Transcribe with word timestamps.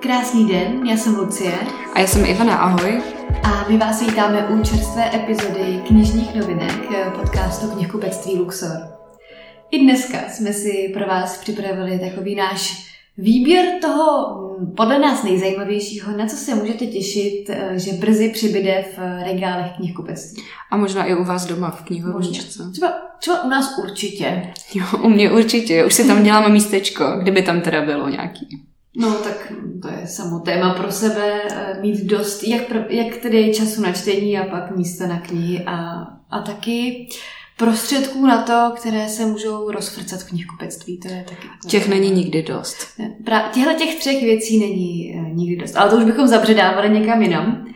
Krásný 0.00 0.48
den, 0.48 0.86
já 0.86 0.96
jsem 0.96 1.14
Lucie. 1.14 1.52
A 1.94 2.00
já 2.00 2.06
jsem 2.06 2.26
Ivana, 2.26 2.56
ahoj. 2.56 3.02
A 3.42 3.68
my 3.68 3.78
vás 3.78 4.00
vítáme 4.06 4.48
u 4.48 4.62
čerstvé 4.62 5.16
epizody 5.16 5.82
knižních 5.86 6.34
novinek 6.34 6.72
podcastu 7.20 7.70
Knihkupectví 7.70 8.38
Luxor. 8.38 8.76
I 9.70 9.78
dneska 9.78 10.18
jsme 10.28 10.52
si 10.52 10.90
pro 10.94 11.06
vás 11.06 11.38
připravili 11.38 11.98
takový 11.98 12.34
náš 12.34 12.90
výběr 13.18 13.64
toho 13.80 14.36
podle 14.76 14.98
nás 14.98 15.22
nejzajímavějšího, 15.22 16.16
na 16.16 16.26
co 16.26 16.36
se 16.36 16.54
můžete 16.54 16.86
těšit, 16.86 17.50
že 17.74 17.92
brzy 17.92 18.28
přibyde 18.28 18.84
v 18.96 19.24
regálech 19.24 19.72
knihkupectví. 19.76 20.42
A 20.70 20.76
možná 20.76 21.04
i 21.04 21.14
u 21.14 21.24
vás 21.24 21.46
doma 21.46 21.70
v 21.70 21.82
knihovničce. 21.82 22.62
Třeba, 22.72 22.92
třeba 23.18 23.44
u 23.44 23.48
nás 23.48 23.78
určitě. 23.78 24.52
Jo, 24.74 24.84
u 25.02 25.08
mě 25.08 25.30
určitě. 25.30 25.84
Už 25.84 25.94
si 25.94 26.06
tam 26.06 26.22
děláme 26.22 26.48
místečko, 26.48 27.04
kdyby 27.22 27.42
tam 27.42 27.60
teda 27.60 27.82
bylo 27.82 28.08
nějaký. 28.08 28.69
No, 28.96 29.14
tak 29.14 29.52
to 29.82 29.88
je 29.88 30.06
samo 30.06 30.40
téma 30.40 30.74
pro 30.74 30.92
sebe, 30.92 31.42
eh, 31.50 31.78
mít 31.80 32.04
dost, 32.04 32.42
jak, 32.42 32.62
jak 32.88 33.16
tedy 33.16 33.54
času 33.54 33.82
na 33.82 33.92
čtení 33.92 34.38
a 34.38 34.46
pak 34.46 34.76
místa 34.76 35.06
na 35.06 35.20
knihy 35.20 35.64
a, 35.66 36.06
a 36.30 36.40
taky 36.40 37.08
prostředků 37.56 38.26
na 38.26 38.42
to, 38.42 38.76
které 38.76 39.08
se 39.08 39.26
můžou 39.26 39.70
rozfrcat 39.70 40.20
v 40.20 40.28
knihkupectví. 40.28 40.98
To 40.98 41.08
je 41.08 41.24
taky 41.28 41.46
těch 41.66 41.88
není 41.88 42.10
nikdy 42.10 42.42
dost. 42.42 42.76
Těchto 43.52 43.74
těch 43.78 43.94
třech 43.94 44.22
věcí 44.22 44.58
není 44.58 45.14
eh, 45.14 45.34
nikdy 45.34 45.56
dost. 45.56 45.76
Ale 45.76 45.90
to 45.90 45.96
už 45.96 46.04
bychom 46.04 46.28
zabředávali 46.28 46.90
někam 46.90 47.22
jinam. 47.22 47.66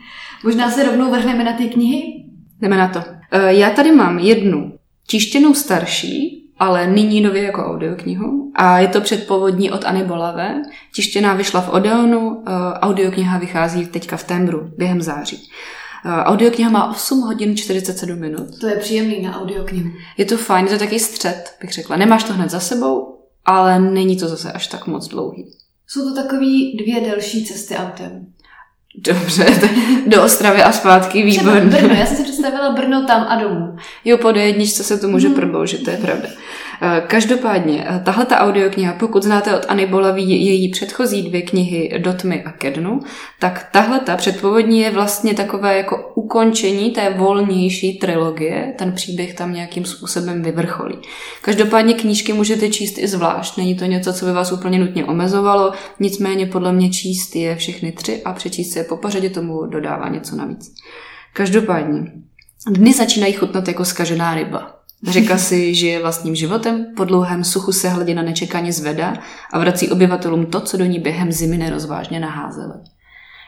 Možná 0.44 0.70
se 0.70 0.82
rovnou 0.82 1.10
vrhneme 1.10 1.44
na 1.44 1.52
ty 1.52 1.68
knihy? 1.68 2.24
Jdeme 2.60 2.76
na 2.76 2.88
to. 2.88 3.02
Eh, 3.30 3.54
já 3.54 3.70
tady 3.70 3.92
mám 3.92 4.18
jednu 4.18 4.72
tištěnou 5.06 5.54
starší, 5.54 6.43
ale 6.64 6.86
nyní 6.86 7.20
nově 7.20 7.42
jako 7.42 7.64
audioknihu. 7.64 8.52
A 8.54 8.78
je 8.78 8.88
to 8.88 9.00
předpovodní 9.00 9.70
od 9.70 9.84
Anny 9.84 10.04
Bolavé. 10.04 10.62
Tištěná 10.94 11.34
vyšla 11.34 11.60
v 11.60 11.68
Odeonu, 11.68 12.42
eh, 12.46 12.78
audiokniha 12.78 13.38
vychází 13.38 13.86
teďka 13.86 14.16
v 14.16 14.24
Tembru 14.24 14.70
během 14.76 15.02
září. 15.02 15.50
Eh, 16.06 16.24
audiokniha 16.24 16.70
má 16.70 16.90
8 16.90 17.20
hodin 17.20 17.56
47 17.56 18.18
minut. 18.18 18.58
To 18.60 18.66
je 18.66 18.76
příjemný 18.76 19.22
na 19.22 19.40
audioknihu. 19.40 19.90
Je 20.18 20.24
to 20.24 20.36
fajn, 20.36 20.66
je 20.66 20.72
to 20.72 20.78
taky 20.78 20.98
střed, 20.98 21.56
bych 21.60 21.72
řekla. 21.72 21.96
Nemáš 21.96 22.24
to 22.24 22.32
hned 22.32 22.50
za 22.50 22.60
sebou, 22.60 23.18
ale 23.44 23.80
není 23.80 24.16
to 24.16 24.28
zase 24.28 24.52
až 24.52 24.66
tak 24.66 24.86
moc 24.86 25.08
dlouhý. 25.08 25.50
Jsou 25.86 26.08
to 26.08 26.22
takový 26.22 26.76
dvě 26.76 27.00
delší 27.00 27.44
cesty 27.44 27.76
autem. 27.76 28.26
Dobře, 28.98 29.46
do 30.06 30.24
Ostravy 30.24 30.62
a 30.62 30.72
zpátky, 30.72 31.22
výborně. 31.22 31.60
Brno, 31.60 31.94
já 31.94 32.06
jsem 32.06 32.16
si 32.16 32.24
představila 32.44 32.72
Brno 32.72 33.06
tam 33.06 33.26
a 33.28 33.36
domů. 33.36 33.76
Jo, 34.04 34.18
po 34.18 34.28
jedničce 34.28 34.84
se 34.84 34.98
to 34.98 35.08
může 35.08 35.26
hmm. 35.26 35.36
prodloužit, 35.36 35.84
to 35.84 35.90
je 35.90 35.96
pravda. 35.96 36.28
Eh, 36.82 37.02
každopádně, 37.06 37.86
eh, 37.88 38.02
tahle 38.04 38.26
ta 38.26 38.38
audiokniha, 38.38 38.92
pokud 38.92 39.22
znáte 39.22 39.56
od 39.56 39.64
Anny 39.68 39.86
Bolavý 39.86 40.46
její 40.46 40.68
předchozí 40.68 41.22
dvě 41.22 41.42
knihy 41.42 41.98
Do 41.98 42.12
tmy 42.12 42.44
a 42.44 42.52
ke 42.52 42.70
dnu, 42.70 43.00
tak 43.38 43.68
tahle 43.72 44.00
ta 44.00 44.16
předpovodní 44.16 44.80
je 44.80 44.90
vlastně 44.90 45.34
takové 45.34 45.76
jako 45.76 46.12
ukončení 46.14 46.90
té 46.90 47.10
volnější 47.10 47.98
trilogie. 47.98 48.74
Ten 48.78 48.92
příběh 48.92 49.34
tam 49.34 49.54
nějakým 49.54 49.84
způsobem 49.84 50.42
vyvrcholí. 50.42 50.98
Každopádně 51.42 51.94
knížky 51.94 52.32
můžete 52.32 52.68
číst 52.68 52.98
i 52.98 53.08
zvlášť. 53.08 53.56
Není 53.56 53.74
to 53.74 53.84
něco, 53.84 54.12
co 54.12 54.26
by 54.26 54.32
vás 54.32 54.52
úplně 54.52 54.78
nutně 54.78 55.04
omezovalo, 55.04 55.72
nicméně 56.00 56.46
podle 56.46 56.72
mě 56.72 56.90
číst 56.90 57.36
je 57.36 57.56
všechny 57.56 57.92
tři 57.92 58.22
a 58.24 58.32
přečíst 58.32 58.72
se 58.72 58.78
je 58.78 58.84
po 58.84 58.96
pořadě 58.96 59.30
tomu 59.30 59.66
dodává 59.66 60.08
něco 60.08 60.36
navíc. 60.36 60.74
Každopádně, 61.32 62.12
dny 62.66 62.92
začínají 62.92 63.32
chutnat 63.32 63.68
jako 63.68 63.84
skažená 63.84 64.34
ryba. 64.34 64.76
Řeka 65.08 65.38
si 65.38 65.74
žije 65.74 66.02
vlastním 66.02 66.34
životem, 66.34 66.86
po 66.96 67.04
dlouhém 67.04 67.44
suchu 67.44 67.72
se 67.72 67.88
hladina 67.88 68.22
nečekaně 68.22 68.72
zvedá 68.72 69.14
a 69.52 69.58
vrací 69.58 69.90
obyvatelům 69.90 70.46
to, 70.46 70.60
co 70.60 70.76
do 70.76 70.84
ní 70.84 70.98
během 70.98 71.32
zimy 71.32 71.58
nerozvážně 71.58 72.20
naházeli. 72.20 72.74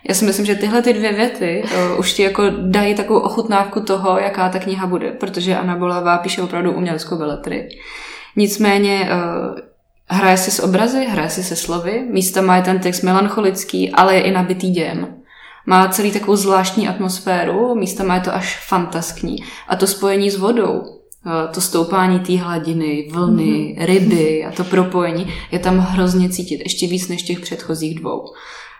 Já 0.08 0.14
si 0.14 0.24
myslím, 0.24 0.46
že 0.46 0.54
tyhle 0.54 0.82
ty 0.82 0.92
dvě 0.92 1.12
věty 1.12 1.64
uh, 1.64 2.00
už 2.00 2.12
ti 2.12 2.22
jako 2.22 2.42
dají 2.50 2.94
takovou 2.94 3.18
ochutnávku 3.18 3.80
toho, 3.80 4.18
jaká 4.18 4.48
ta 4.48 4.58
kniha 4.58 4.86
bude, 4.86 5.10
protože 5.10 5.56
Anna 5.56 5.76
Bolavá 5.76 6.18
píše 6.18 6.42
opravdu 6.42 6.72
uměleckou 6.72 7.16
veletry. 7.16 7.68
Nicméně 8.36 9.10
uh, 9.10 9.58
hraje 10.08 10.36
si 10.36 10.50
s 10.50 10.62
obrazy, 10.62 11.04
hraje 11.04 11.30
si 11.30 11.42
se 11.42 11.56
slovy, 11.56 12.06
místa 12.10 12.42
má 12.42 12.56
je 12.56 12.62
ten 12.62 12.78
text 12.78 13.02
melancholický, 13.02 13.92
ale 13.92 14.14
je 14.14 14.20
i 14.20 14.30
nabitý 14.30 14.70
dějem. 14.70 15.16
Má 15.66 15.88
celý 15.88 16.12
takovou 16.12 16.36
zvláštní 16.36 16.88
atmosféru, 16.88 17.74
místa 17.74 18.04
má 18.04 18.14
je 18.14 18.20
to 18.20 18.34
až 18.34 18.66
fantaskní. 18.68 19.36
A 19.68 19.76
to 19.76 19.86
spojení 19.86 20.30
s 20.30 20.36
vodou, 20.36 20.96
Eh, 21.26 21.48
to 21.54 21.60
stoupání 21.60 22.20
té 22.20 22.36
hladiny, 22.36 23.08
vlny, 23.12 23.42
mm-hmm. 23.42 23.84
ryby 23.84 24.44
a 24.44 24.52
to 24.52 24.64
propojení 24.64 25.32
je 25.50 25.58
tam 25.58 25.78
hrozně 25.78 26.28
cítit, 26.28 26.60
ještě 26.60 26.86
víc 26.86 27.08
než 27.08 27.22
těch 27.22 27.40
předchozích 27.40 28.00
dvou. 28.00 28.24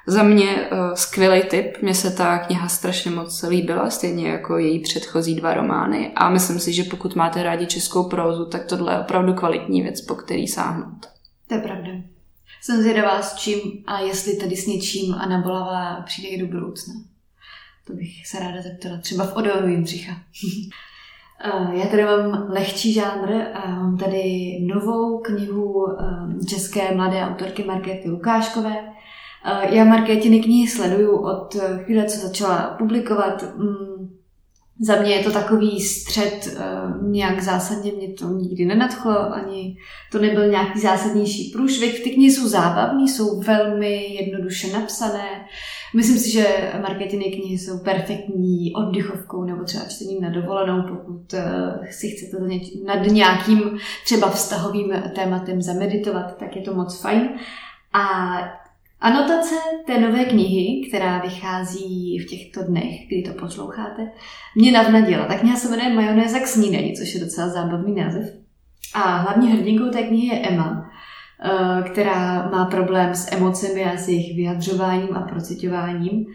Za 0.08 0.22
mě 0.22 0.46
uh, 0.46 0.78
skvělý 0.94 1.42
tip, 1.42 1.82
mně 1.82 1.94
se 1.94 2.10
ta 2.10 2.38
kniha 2.38 2.68
strašně 2.68 3.10
moc 3.10 3.42
líbila, 3.48 3.90
stejně 3.90 4.28
jako 4.28 4.58
její 4.58 4.78
předchozí 4.78 5.34
dva 5.34 5.54
romány 5.54 6.12
a 6.16 6.30
myslím 6.30 6.58
si, 6.58 6.72
že 6.72 6.84
pokud 6.84 7.14
máte 7.16 7.42
rádi 7.42 7.66
českou 7.66 8.08
prózu, 8.08 8.44
tak 8.44 8.64
tohle 8.64 8.92
je 8.92 8.98
opravdu 8.98 9.34
kvalitní 9.34 9.82
věc, 9.82 10.00
po 10.00 10.14
který 10.14 10.46
sáhnout. 10.48 11.06
To 11.48 11.54
je 11.54 11.60
pravda. 11.60 11.85
Jsem 12.66 12.82
zvědavá 12.82 13.22
s 13.22 13.34
čím 13.34 13.60
a 13.86 14.00
jestli 14.00 14.36
tady 14.36 14.56
s 14.56 14.66
něčím 14.66 15.14
Anna 15.14 15.40
Bolavá 15.40 16.02
přijde 16.06 16.28
i 16.28 16.40
do 16.40 16.46
budoucna. 16.46 16.94
To 17.84 17.92
bych 17.92 18.26
se 18.26 18.38
ráda 18.38 18.62
zeptala. 18.62 18.98
Třeba 18.98 19.26
v 19.26 19.36
Odeonu 19.36 19.68
Jindřicha. 19.68 20.12
Eh, 21.40 21.78
já 21.78 21.86
tady 21.86 22.04
mám 22.04 22.46
lehčí 22.48 22.92
žánr 22.92 23.32
a 23.54 23.70
mám 23.70 23.98
tady 23.98 24.58
novou 24.60 25.18
knihu 25.18 25.86
eh, 26.00 26.44
české 26.44 26.94
mladé 26.94 27.20
autorky 27.20 27.64
Markéty 27.64 28.08
Lukáškové. 28.10 28.76
Eh, 29.44 29.74
já 29.74 29.84
Markétiny 29.84 30.40
knihy 30.40 30.68
sleduju 30.68 31.16
od 31.16 31.56
chvíle, 31.84 32.04
co 32.04 32.26
začala 32.26 32.74
publikovat. 32.78 33.44
Za 34.80 35.00
mě 35.00 35.14
je 35.14 35.24
to 35.24 35.30
takový 35.30 35.80
střed, 35.80 36.58
nějak 37.02 37.42
zásadně 37.42 37.92
mě 37.92 38.08
to 38.08 38.28
nikdy 38.28 38.64
nenadchlo, 38.64 39.34
ani 39.34 39.76
to 40.12 40.18
nebyl 40.18 40.50
nějaký 40.50 40.80
zásadnější 40.80 41.50
průšvih. 41.50 42.04
Ty 42.04 42.10
knihy 42.10 42.32
jsou 42.32 42.48
zábavné, 42.48 43.02
jsou 43.02 43.40
velmi 43.40 44.14
jednoduše 44.14 44.72
napsané, 44.72 45.46
Myslím 45.94 46.18
si, 46.18 46.30
že 46.30 46.72
Marketiny 46.82 47.24
knihy 47.24 47.58
jsou 47.58 47.78
perfektní 47.78 48.72
oddychovkou 48.74 49.44
nebo 49.44 49.64
třeba 49.64 49.84
čtením 49.84 50.22
na 50.22 50.30
dovolenou, 50.30 50.82
pokud 50.82 51.34
eh, 51.34 51.44
si 51.90 52.08
chcete 52.08 52.44
nad 52.86 53.06
nějakým 53.06 53.78
třeba 54.04 54.30
vztahovým 54.30 54.92
tématem 55.14 55.62
zameditovat, 55.62 56.36
tak 56.36 56.56
je 56.56 56.62
to 56.62 56.74
moc 56.74 57.00
fajn. 57.00 57.28
A 57.92 58.38
Anotace 59.00 59.54
té 59.86 60.00
nové 60.00 60.24
knihy, 60.24 60.88
která 60.88 61.18
vychází 61.18 62.18
v 62.18 62.26
těchto 62.26 62.62
dnech, 62.62 63.06
kdy 63.08 63.22
to 63.22 63.40
posloucháte, 63.40 64.10
mě 64.54 64.72
navnadila. 64.72 65.26
Ta 65.26 65.38
kniha 65.38 65.56
se 65.56 65.68
jmenuje 65.68 65.94
Majonéza 65.94 66.38
k 66.38 66.46
snídani, 66.46 66.94
což 66.98 67.14
je 67.14 67.20
docela 67.20 67.48
zábavný 67.48 67.94
název. 67.94 68.24
A 68.94 69.16
hlavní 69.16 69.52
hrdinkou 69.52 69.90
té 69.90 70.02
knihy 70.02 70.26
je 70.26 70.48
Emma, 70.48 70.90
Eh, 71.44 71.82
která 71.90 72.48
má 72.48 72.64
problém 72.64 73.14
s 73.14 73.32
emocemi 73.32 73.84
a 73.84 73.96
s 73.96 74.08
jejich 74.08 74.36
vyjadřováním 74.36 75.16
a 75.16 75.20
procitováním. 75.20 76.26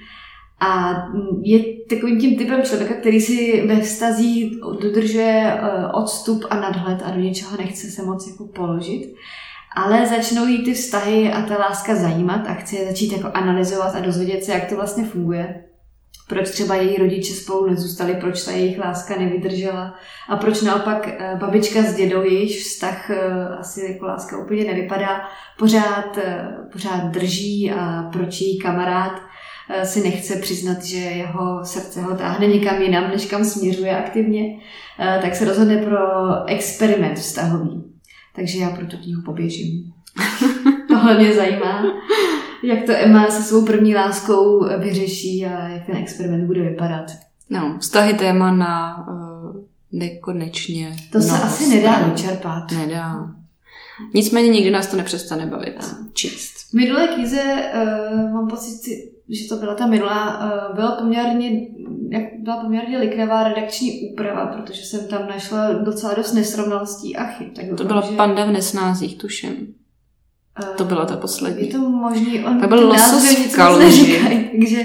A 0.59 0.93
je 1.41 1.59
takovým 1.89 2.19
tím 2.22 2.38
typem 2.38 2.63
člověka, 2.63 2.93
který 2.93 3.22
si 3.22 3.67
ve 3.67 3.81
vztazích 3.81 4.59
dodržuje 4.81 5.53
eh, 5.53 5.88
odstup 5.93 6.45
a 6.49 6.59
nadhled 6.59 7.01
a 7.05 7.11
do 7.11 7.19
něčeho 7.19 7.57
nechce 7.57 7.88
se 7.88 8.05
moc 8.05 8.28
jako 8.28 8.47
položit. 8.47 9.13
Ale 9.75 10.07
začnou 10.07 10.45
jí 10.45 10.65
ty 10.65 10.73
vztahy 10.73 11.33
a 11.33 11.41
ta 11.41 11.57
láska 11.57 11.95
zajímat 11.95 12.47
a 12.47 12.53
chce 12.53 12.75
je 12.75 12.87
začít 12.87 13.11
jako 13.11 13.31
analyzovat 13.33 13.95
a 13.95 13.99
dozvědět 13.99 14.43
se, 14.43 14.51
jak 14.51 14.69
to 14.69 14.75
vlastně 14.75 15.05
funguje 15.05 15.63
proč 16.31 16.49
třeba 16.49 16.75
její 16.75 16.97
rodiče 16.97 17.33
spolu 17.33 17.69
nezůstali, 17.69 18.13
proč 18.13 18.43
ta 18.43 18.51
jejich 18.51 18.79
láska 18.79 19.15
nevydržela 19.19 19.95
a 20.29 20.37
proč 20.37 20.61
naopak 20.61 21.07
eh, 21.07 21.35
babička 21.39 21.81
s 21.81 21.95
dědou, 21.95 22.21
jejich 22.21 22.59
vztah 22.59 23.09
eh, 23.09 23.47
asi 23.59 23.91
jako 23.91 24.05
láska 24.05 24.37
úplně 24.37 24.63
nevypadá, 24.63 25.21
pořád, 25.59 26.17
eh, 26.17 26.47
pořád 26.71 27.03
drží 27.03 27.71
a 27.71 28.09
proč 28.13 28.41
její 28.41 28.59
kamarád 28.59 29.22
si 29.84 30.03
nechce 30.03 30.35
přiznat, 30.35 30.84
že 30.84 30.97
jeho 30.97 31.66
srdce 31.66 32.01
ho 32.01 32.17
táhne 32.17 32.47
někam 32.47 32.81
jinam, 32.81 33.09
než 33.09 33.25
kam 33.25 33.46
směřuje 33.46 33.97
aktivně, 33.97 34.59
tak 34.97 35.35
se 35.35 35.46
rozhodne 35.46 35.78
pro 35.78 35.99
experiment 36.46 37.17
vztahový. 37.17 37.91
Takže 38.35 38.59
já 38.59 38.69
pro 38.69 38.85
tu 38.85 38.97
knihu 38.97 39.22
poběžím. 39.22 39.93
Tohle 40.87 41.17
mě 41.17 41.33
zajímá 41.33 41.83
jak 42.63 42.85
to 42.85 42.91
Emma 42.91 43.31
se 43.31 43.43
svou 43.43 43.66
první 43.66 43.95
láskou 43.95 44.67
vyřeší 44.79 45.45
a 45.45 45.67
jak 45.67 45.85
ten 45.85 45.95
experiment 45.95 46.47
bude 46.47 46.61
vypadat. 46.61 47.05
No, 47.49 47.78
vztahy 47.79 48.13
téma 48.13 48.51
na 48.51 49.05
uh, 49.07 49.63
nekonečně. 49.91 50.95
To 51.11 51.22
se 51.22 51.31
asi 51.31 51.67
nedá 51.67 51.99
vyčerpat. 51.99 52.72
Nedá. 52.72 53.31
Nicméně 54.13 54.49
nikdy 54.49 54.72
nás 54.72 54.87
to 54.87 54.97
nepřestane 54.97 55.45
bavit. 55.45 55.95
Číst. 56.13 56.60
V 56.72 56.73
minulé 56.73 57.08
knize 57.08 57.41
uh, 57.44 58.32
mám 58.32 58.47
pocit, 58.47 58.79
že 59.29 59.50
to 59.50 59.56
byla 59.56 59.76
ta 59.76 59.88
minulá, 59.88 60.40
uh, 60.70 60.76
byla 60.76 60.91
poměrně, 60.91 61.68
byla 62.40 62.58
poměrně 62.58 62.97
liknavá 62.97 63.44
redakční 63.44 64.09
úprava, 64.12 64.46
protože 64.46 64.82
jsem 64.82 65.08
tam 65.08 65.28
našla 65.28 65.73
docela 65.73 66.14
dost 66.14 66.34
nesrovnalostí 66.34 67.16
a 67.16 67.23
chyb. 67.23 67.47
Tak 67.56 67.66
to 67.78 67.84
byla 67.84 68.02
že... 68.02 68.16
panda 68.16 68.46
v 68.46 68.52
nesnázích, 68.52 69.18
tuším. 69.18 69.73
To 70.78 70.85
byla 70.85 71.06
ta 71.06 71.18
poslední. 71.18 71.66
Je 71.66 71.72
to 71.72 71.79
možný, 71.79 72.44
on 72.44 72.62
To 72.62 72.68
byl 72.68 72.88
losos 72.88 73.38
v 73.38 73.56
kaluži. 73.56 73.85
neříkají, 73.85 74.50
takže 74.59 74.84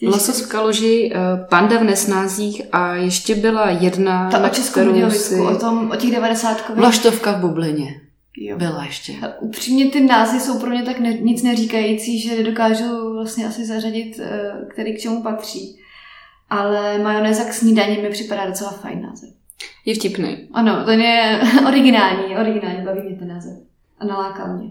těžko. 0.00 0.16
Losos 0.16 0.40
v 0.40 0.48
kaloži, 0.48 1.12
eh, 1.14 1.46
panda 1.48 1.78
v 1.78 1.84
nesnázích 1.84 2.62
a 2.72 2.94
ještě 2.94 3.34
byla 3.34 3.70
jedna, 3.70 4.30
Ta 4.30 4.38
na 4.38 4.50
o 4.50 4.50
Česku 4.50 4.72
kterou 4.72 5.10
si... 5.10 5.40
o, 5.40 5.56
tom, 5.56 5.90
o 5.90 5.96
těch 5.96 6.10
devadesátkových. 6.10 6.80
Vlaštovka 6.80 7.32
v 7.32 7.40
bublině. 7.40 8.00
Jo. 8.36 8.58
Byla 8.58 8.84
ještě. 8.84 9.12
A 9.22 9.40
Upřímně 9.40 9.90
ty 9.90 10.00
názvy 10.00 10.40
jsou 10.40 10.58
pro 10.58 10.70
mě 10.70 10.82
tak 10.82 10.98
ne, 10.98 11.12
nic 11.12 11.42
neříkající, 11.42 12.20
že 12.20 12.36
nedokážu 12.36 13.12
vlastně 13.14 13.46
asi 13.46 13.66
zařadit, 13.66 14.20
eh, 14.22 14.52
který 14.68 14.96
k 14.96 15.00
čemu 15.00 15.22
patří. 15.22 15.78
Ale 16.50 16.98
majonéza 16.98 17.44
k 17.44 17.52
snídani 17.52 18.02
mi 18.02 18.10
připadá 18.10 18.46
docela 18.46 18.70
fajn 18.70 19.02
název. 19.02 19.30
Je 19.84 19.94
vtipný. 19.94 20.48
Ano, 20.52 20.84
ten 20.84 21.00
je 21.00 21.40
originální, 21.68 22.36
originální, 22.36 22.84
baví 22.84 23.00
mě 23.00 23.16
ten 23.16 23.28
název. 23.28 23.52
A 23.98 24.04
nalákal 24.04 24.56
mě. 24.56 24.68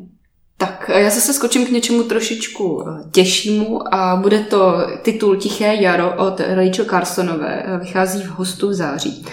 Tak 0.57 0.91
já 0.95 1.09
zase 1.09 1.33
skočím 1.33 1.65
k 1.65 1.71
něčemu 1.71 2.03
trošičku 2.03 2.83
eh, 2.87 3.09
těžšímu 3.11 3.93
a 3.93 4.15
bude 4.15 4.39
to 4.39 4.73
titul 5.01 5.35
Tiché 5.35 5.75
jaro 5.75 6.27
od 6.27 6.39
Rachel 6.39 6.85
Carsonové. 6.85 7.63
Eh, 7.65 7.77
Vychází 7.77 8.21
v 8.23 8.29
hostu 8.29 8.69
v 8.69 8.73
září. 8.73 9.25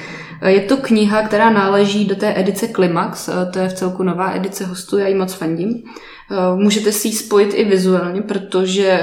Eh, 0.43 0.51
Je 0.53 0.61
to 0.61 0.77
kniha, 0.77 1.23
která 1.23 1.51
náleží 1.51 2.05
do 2.05 2.17
té 2.17 2.39
edice 2.41 2.69
Klimax, 2.69 3.29
eh, 3.29 3.33
to 3.53 3.59
je 3.59 3.69
v 3.69 3.73
celku 3.73 4.03
nová 4.03 4.33
edice 4.35 4.67
hostu, 4.67 4.99
já 4.99 5.09
ji 5.09 5.15
moc 5.15 5.35
fandím. 5.35 5.83
Eh, 6.31 6.57
Můžete 6.57 6.93
si 6.93 7.09
ji 7.09 7.15
spojit 7.15 7.55
i 7.55 7.65
vizuálně, 7.65 8.23
protože 8.23 9.01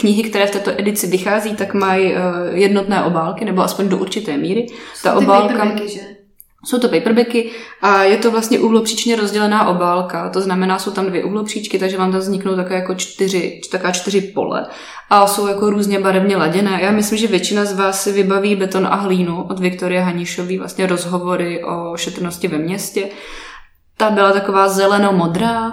knihy, 0.00 0.22
které 0.22 0.46
v 0.46 0.50
této 0.50 0.70
edici 0.70 1.06
vychází, 1.06 1.56
tak 1.56 1.74
mají 1.74 2.14
jednotné 2.52 3.04
obálky, 3.04 3.44
nebo 3.44 3.62
aspoň 3.62 3.88
do 3.88 3.98
určité 3.98 4.36
míry. 4.36 4.66
Ta 5.02 5.14
obálka... 5.14 5.54
paperbacky, 5.54 5.88
že? 5.88 6.17
Jsou 6.68 6.78
to 6.78 6.88
paperbacky 6.88 7.50
a 7.82 8.02
je 8.02 8.16
to 8.16 8.30
vlastně 8.30 8.58
uhlopříčně 8.58 9.16
rozdělená 9.16 9.68
obálka, 9.68 10.28
to 10.28 10.40
znamená, 10.40 10.78
jsou 10.78 10.90
tam 10.90 11.06
dvě 11.06 11.24
uhlopříčky, 11.24 11.78
takže 11.78 11.96
vám 11.96 12.12
tam 12.12 12.20
vzniknou 12.20 12.56
také 12.56 12.74
jako 12.74 12.94
čtyři, 12.94 13.60
taká 13.70 13.92
čtyři 13.92 14.20
pole 14.20 14.66
a 15.10 15.26
jsou 15.26 15.46
jako 15.46 15.70
různě 15.70 15.98
barevně 15.98 16.36
laděné. 16.36 16.78
Já 16.82 16.90
myslím, 16.90 17.18
že 17.18 17.26
většina 17.26 17.64
z 17.64 17.78
vás 17.78 18.02
si 18.02 18.12
vybaví 18.12 18.56
Beton 18.56 18.86
a 18.86 18.94
hlínu 18.94 19.42
od 19.42 19.58
Viktorie 19.58 20.00
Hanišový, 20.00 20.58
vlastně 20.58 20.86
rozhovory 20.86 21.64
o 21.64 21.96
šetrnosti 21.96 22.48
ve 22.48 22.58
městě. 22.58 23.08
Ta 23.96 24.10
byla 24.10 24.32
taková 24.32 24.68
zeleno-modrá, 24.68 25.72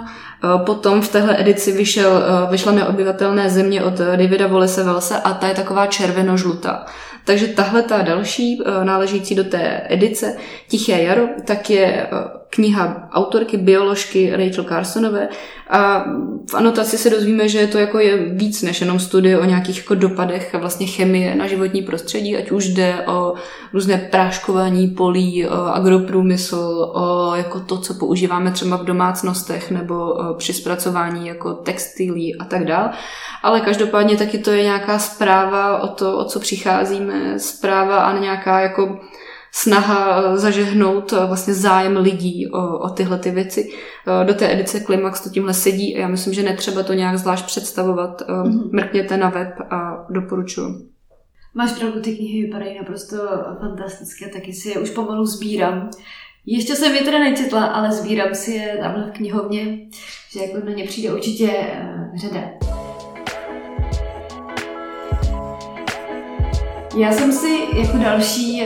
Potom 0.64 1.00
v 1.00 1.08
téhle 1.08 1.40
edici 1.40 1.72
vyšel, 1.72 2.22
vyšla 2.50 2.72
neobyvatelné 2.72 3.50
země 3.50 3.82
od 3.82 3.94
Davida 3.94 4.46
Volese 4.46 4.84
Velse 4.84 5.20
a 5.20 5.34
ta 5.34 5.48
je 5.48 5.54
taková 5.54 5.86
červeno-žlutá. 5.86 6.84
Takže 7.26 7.46
tahle 7.46 7.82
ta 7.82 8.02
další, 8.02 8.62
eh, 8.66 8.84
náležící 8.84 9.34
do 9.34 9.44
té 9.44 9.86
edice 9.88 10.36
Tiché 10.68 11.02
jaro, 11.02 11.28
tak 11.44 11.70
je 11.70 11.86
eh, 11.86 12.08
kniha 12.50 13.08
autorky, 13.12 13.56
bioložky 13.56 14.36
Rachel 14.36 14.64
Carsonové 14.64 15.28
a 15.70 16.04
v 16.50 16.54
anotaci 16.54 16.98
se 16.98 17.10
dozvíme, 17.10 17.48
že 17.48 17.66
to 17.66 17.78
jako 17.78 17.98
je 17.98 18.16
víc 18.16 18.62
než 18.62 18.80
jenom 18.80 18.98
studie 18.98 19.38
o 19.38 19.44
nějakých 19.44 19.76
jako 19.76 19.94
dopadech 19.94 20.54
vlastně 20.54 20.86
chemie 20.86 21.34
na 21.34 21.46
životní 21.46 21.82
prostředí, 21.82 22.36
ať 22.36 22.50
už 22.50 22.68
jde 22.68 23.06
o 23.06 23.34
různé 23.72 23.98
práškování 23.98 24.88
polí, 24.88 25.46
o 25.46 25.52
agroprůmysl, 25.52 26.92
o 26.94 27.34
jako 27.34 27.60
to, 27.60 27.78
co 27.78 27.94
používáme 27.94 28.50
třeba 28.50 28.76
v 28.76 28.84
domácnostech 28.84 29.70
nebo 29.70 30.20
eh, 30.20 30.34
při 30.38 30.52
zpracování 30.52 31.26
jako 31.26 31.54
textilí 31.54 32.36
a 32.36 32.44
tak 32.44 32.64
dál. 32.64 32.90
Ale 33.42 33.60
každopádně 33.60 34.16
taky 34.16 34.38
to 34.38 34.50
je 34.50 34.62
nějaká 34.62 34.98
zpráva 34.98 35.82
o 35.82 35.88
to, 35.88 36.18
o 36.18 36.24
co 36.24 36.40
přicházíme, 36.40 37.38
zpráva 37.38 37.96
a 37.96 38.18
nějaká 38.18 38.60
jako 38.60 38.98
snaha 39.52 40.22
eh, 40.22 40.38
zažehnout 40.38 41.12
eh, 41.12 41.26
vlastně 41.26 41.54
zájem 41.54 41.96
lidí 41.96 42.50
o, 42.50 42.78
o 42.78 42.88
tyhle 42.88 43.18
ty 43.18 43.30
věci. 43.30 43.70
Eh, 44.22 44.24
Do 44.24 44.34
té 44.34 44.52
edice 44.52 44.80
Klimax 44.80 45.20
to 45.20 45.30
tímhle 45.30 45.54
sedí 45.54 45.96
a 45.96 46.00
já 46.00 46.08
myslím, 46.08 46.34
že 46.34 46.42
netřeba 46.42 46.82
to 46.82 46.92
nějak 46.92 47.18
zvlášť 47.18 47.46
představovat. 47.46 48.22
Mhm. 48.28 48.70
Mrkněte 48.72 49.16
na 49.16 49.28
web 49.28 49.54
a 49.70 50.06
doporučuji. 50.10 50.96
Máš 51.54 51.72
pravdu, 51.72 52.00
ty 52.00 52.16
knihy 52.16 52.42
vypadají 52.42 52.78
naprosto 52.78 53.16
fantastické, 53.60 54.28
taky 54.28 54.52
si 54.52 54.68
je 54.68 54.78
už 54.78 54.90
pomalu 54.90 55.26
sbírám. 55.26 55.90
Ještě 56.46 56.76
jsem 56.76 56.94
je 56.94 57.02
teda 57.02 57.18
nečetla, 57.18 57.64
ale 57.64 57.92
sbírám 57.92 58.34
si 58.34 58.50
je 58.52 58.78
tamhle 58.80 59.10
v 59.10 59.16
knihovně, 59.16 59.78
že 60.32 60.40
jako 60.40 60.66
na 60.66 60.72
ně 60.72 60.84
přijde 60.84 61.14
určitě 61.14 61.50
řada. 62.16 62.40
Já 66.96 67.12
jsem 67.12 67.32
si 67.32 67.58
jako 67.76 67.96
další 67.98 68.62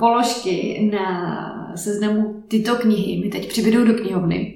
položky 0.00 0.90
na 0.92 1.72
seznamu 1.74 2.42
tyto 2.48 2.76
knihy, 2.76 3.20
mi 3.20 3.28
teď 3.28 3.48
přibydou 3.48 3.84
do 3.84 3.94
knihovny, 3.94 4.54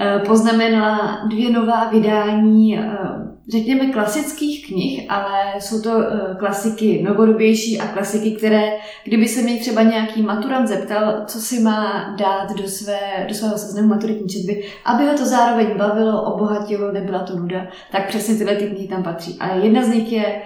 uh, 0.00 0.26
poznamenala 0.26 1.20
dvě 1.28 1.50
nová 1.50 1.90
vydání, 1.90 2.78
uh, 2.78 3.27
řekněme, 3.48 3.86
klasických 3.86 4.66
knih, 4.66 5.06
ale 5.08 5.60
jsou 5.60 5.82
to 5.82 5.90
uh, 5.90 6.36
klasiky 6.38 7.02
novodobější 7.02 7.80
a 7.80 7.86
klasiky, 7.86 8.30
které, 8.30 8.72
kdyby 9.04 9.28
se 9.28 9.42
mě 9.42 9.60
třeba 9.60 9.82
nějaký 9.82 10.22
maturant 10.22 10.68
zeptal, 10.68 11.22
co 11.26 11.38
si 11.38 11.60
má 11.60 12.14
dát 12.18 12.56
do, 12.56 12.68
své, 12.68 12.98
do 13.28 13.34
svého 13.34 13.58
seznamu 13.58 13.88
maturitní 13.88 14.28
četby, 14.28 14.64
aby 14.84 15.04
ho 15.04 15.18
to 15.18 15.24
zároveň 15.24 15.66
bavilo, 15.76 16.22
obohatilo, 16.22 16.92
nebyla 16.92 17.18
to 17.18 17.36
nuda, 17.36 17.66
tak 17.92 18.08
přesně 18.08 18.34
tyhle 18.34 18.56
ty 18.56 18.66
knihy 18.66 18.88
tam 18.88 19.02
patří. 19.02 19.36
A 19.40 19.54
jedna 19.54 19.82
z 19.82 19.88
nich 19.88 20.12
je 20.12 20.42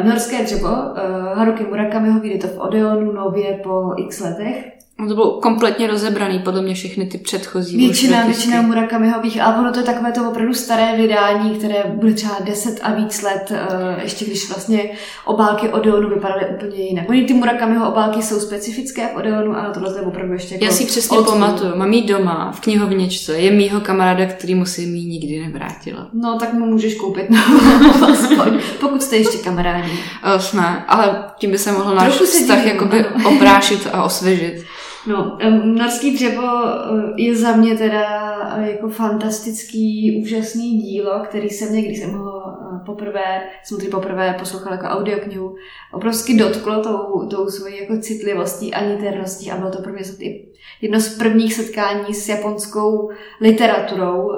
uh, 0.00 0.08
Norské 0.08 0.42
dřevo, 0.42 0.68
uh, 0.68 1.38
Haruki 1.38 1.64
Murakamiho, 1.64 2.20
vyjde 2.20 2.38
to 2.38 2.54
v 2.54 2.58
Odeonu 2.58 3.12
nově 3.12 3.60
po 3.62 3.94
x 3.96 4.20
letech. 4.20 4.73
No 4.98 5.08
to 5.08 5.14
bylo 5.14 5.30
kompletně 5.40 5.86
rozebraný, 5.86 6.38
podle 6.38 6.62
mě 6.62 6.74
všechny 6.74 7.06
ty 7.06 7.18
předchozí. 7.18 7.76
Většina, 7.76 8.20
už 8.20 8.26
většina 8.26 8.62
Murakamihových, 8.62 9.40
ale 9.42 9.58
ono 9.58 9.72
to 9.72 9.78
je 9.78 9.84
takové 9.84 10.12
to 10.12 10.30
opravdu 10.30 10.54
staré 10.54 10.96
vydání, 10.96 11.50
které 11.50 11.82
bude 11.94 12.12
třeba 12.12 12.36
10 12.44 12.80
a 12.82 12.94
víc 12.94 13.22
let, 13.22 13.52
uh, 13.52 14.02
ještě 14.02 14.24
když 14.24 14.48
vlastně 14.48 14.90
obálky 15.24 15.68
Odeonu 15.68 16.08
vypadaly 16.08 16.46
úplně 16.54 16.76
jinak. 16.76 17.08
Oni 17.08 17.24
ty 17.24 17.34
Murakamiho 17.34 17.88
obálky 17.88 18.22
jsou 18.22 18.40
specifické 18.40 19.06
v 19.06 19.16
Odeonu, 19.16 19.56
ale 19.56 19.74
tohle 19.74 19.98
je 19.98 20.02
opravdu 20.02 20.32
ještě 20.32 20.54
jako 20.54 20.64
Já 20.64 20.70
si 20.70 20.84
přesně 20.84 21.02
school. 21.02 21.24
pamatuju, 21.24 21.76
mám 21.76 21.92
jí 21.92 22.02
doma 22.06 22.52
v 22.54 22.60
knihovničce, 22.60 23.38
je 23.38 23.50
mýho 23.50 23.80
kamaráda, 23.80 24.26
který 24.26 24.54
mu 24.54 24.66
si 24.66 24.82
ji 24.82 25.04
nikdy 25.04 25.40
nevrátila. 25.40 26.08
No, 26.12 26.38
tak 26.38 26.52
mu 26.52 26.66
můžeš 26.66 26.94
koupit 26.94 27.30
novou, 27.30 28.04
aspoň, 28.12 28.58
pokud 28.80 29.02
jste 29.02 29.16
ještě 29.16 29.38
kamarádi. 29.38 29.92
Jsme, 30.38 30.84
ale 30.88 31.24
tím 31.38 31.50
by 31.50 31.58
se 31.58 31.72
mohl 31.72 31.94
náš 31.94 32.12
vztah 32.12 32.66
jakoby 32.66 33.04
oprášit 33.24 33.88
a 33.92 34.04
osvěžit. 34.04 34.64
No, 35.06 35.38
Norský 35.64 36.14
dřevo 36.14 36.48
eh, 36.66 37.22
je 37.22 37.36
za 37.36 37.56
mě 37.56 37.78
teda 37.78 38.04
eh, 38.56 38.70
jako 38.70 38.88
fantastický, 38.88 40.20
úžasný 40.22 40.78
dílo, 40.82 41.20
který 41.24 41.50
jsem 41.50 41.72
mě, 41.72 41.82
když 41.82 41.98
jsem 41.98 42.12
ho 42.12 42.42
eh, 42.46 42.84
poprvé, 42.86 43.42
jsem 43.64 43.78
to 43.78 43.96
poprvé 43.96 44.36
poslouchala 44.38 44.76
jako 44.76 44.86
audioknihu, 44.86 45.56
obrovsky 45.92 46.36
dotklo 46.36 46.82
tou, 46.82 47.28
tou 47.28 47.48
svojí 47.48 47.80
jako 47.80 47.98
citlivostí 47.98 48.74
a 48.74 48.84
niterností 48.84 49.50
a 49.50 49.56
bylo 49.56 49.70
to 49.70 49.82
pro 49.82 49.92
mě 49.92 50.02
jedno 50.80 51.00
z 51.00 51.18
prvních 51.18 51.54
setkání 51.54 52.14
s 52.14 52.28
japonskou 52.28 53.10
literaturou. 53.40 54.30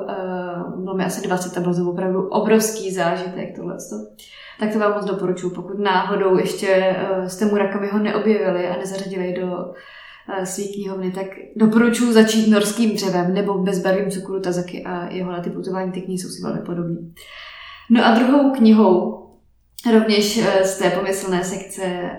Bylo 0.76 0.94
mi 0.96 1.04
asi 1.04 1.26
20 1.26 1.58
a 1.58 1.60
byl 1.60 1.74
to 1.74 1.90
opravdu 1.90 2.28
obrovský 2.28 2.94
zážitek 2.94 3.56
tohleto. 3.56 3.96
Tak 4.60 4.72
to 4.72 4.78
vám 4.78 4.94
moc 4.94 5.04
doporučuji, 5.04 5.50
pokud 5.50 5.78
náhodou 5.78 6.38
ještě 6.38 6.96
jste 7.26 7.44
Murakamiho 7.44 7.98
neobjevili 7.98 8.68
a 8.68 8.76
nezařadili 8.76 9.34
do 9.40 9.74
eh, 10.28 10.46
svý 10.46 10.74
knihovny, 10.74 11.10
tak 11.10 11.26
doporučuji 11.56 12.12
začít 12.12 12.50
norským 12.50 12.94
dřevem 12.94 13.34
nebo 13.34 13.58
bezbarvým 13.58 14.10
cukru 14.10 14.40
Tazaky 14.40 14.84
a 14.84 15.14
jeho 15.14 15.30
lety 15.30 15.50
putování 15.50 15.92
ty 15.92 16.00
knihy 16.00 16.18
jsou 16.18 16.28
si 16.28 16.42
velmi 16.42 16.60
podobné. 16.60 16.96
No 17.90 18.06
a 18.06 18.14
druhou 18.14 18.50
knihou, 18.50 19.26
rovněž 19.92 20.38
eh, 20.38 20.64
z 20.64 20.78
té 20.78 20.90
pomyslné 20.90 21.44
sekce 21.44 21.82
eh, 21.84 22.18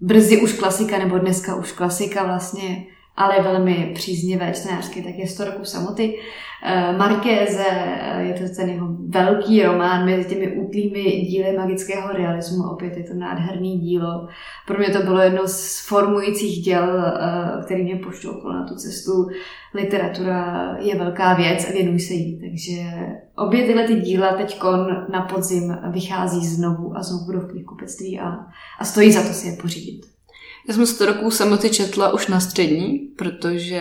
brzy 0.00 0.42
už 0.42 0.52
klasika, 0.52 0.98
nebo 0.98 1.18
dneska 1.18 1.54
už 1.54 1.72
klasika 1.72 2.24
vlastně, 2.24 2.84
ale 3.20 3.42
velmi 3.42 3.90
příznivé 3.94 4.52
čtenářky, 4.52 5.02
tak 5.02 5.14
je 5.14 5.26
100 5.26 5.44
roků 5.44 5.64
samoty. 5.64 6.18
Eh, 6.62 6.92
Markéze, 6.96 7.64
eh, 7.68 8.22
je 8.22 8.34
to 8.34 8.54
ten 8.56 8.68
jeho 8.68 8.86
velký 9.08 9.62
román 9.62 10.04
mezi 10.04 10.28
těmi 10.28 10.52
útlými 10.52 11.02
díly 11.02 11.56
magického 11.56 12.12
realismu, 12.12 12.70
opět 12.70 12.96
je 12.96 13.04
to 13.04 13.14
nádherný 13.14 13.78
dílo. 13.78 14.28
Pro 14.66 14.78
mě 14.78 14.88
to 14.88 15.02
bylo 15.02 15.18
jedno 15.18 15.42
z 15.46 15.86
formujících 15.88 16.64
děl, 16.64 17.04
eh, 17.04 17.64
který 17.64 17.82
mě 17.82 17.96
poštoupilo 17.96 18.52
na 18.52 18.66
tu 18.68 18.74
cestu. 18.74 19.28
Literatura 19.74 20.76
je 20.78 20.98
velká 20.98 21.34
věc 21.34 21.68
a 21.68 21.72
věnuj 21.72 22.00
se 22.00 22.14
jí, 22.14 22.40
takže 22.40 22.82
obě 23.36 23.66
tyhle 23.66 23.86
ty 23.86 23.94
díla 23.94 24.32
teď 24.32 24.60
na 25.12 25.22
podzim 25.22 25.78
vychází 25.90 26.46
znovu 26.46 26.96
a 26.96 27.02
znovu 27.02 27.32
do 27.32 27.48
knihkupectví 27.48 28.20
a, 28.20 28.36
a 28.78 28.84
stojí 28.84 29.12
za 29.12 29.22
to 29.22 29.28
si 29.28 29.48
je 29.48 29.56
pořídit. 29.62 30.19
Já 30.68 30.74
jsem 30.74 30.86
100 30.86 31.06
roků 31.06 31.30
samoty 31.30 31.70
četla 31.70 32.12
už 32.12 32.26
na 32.26 32.40
střední, 32.40 32.98
protože 33.16 33.80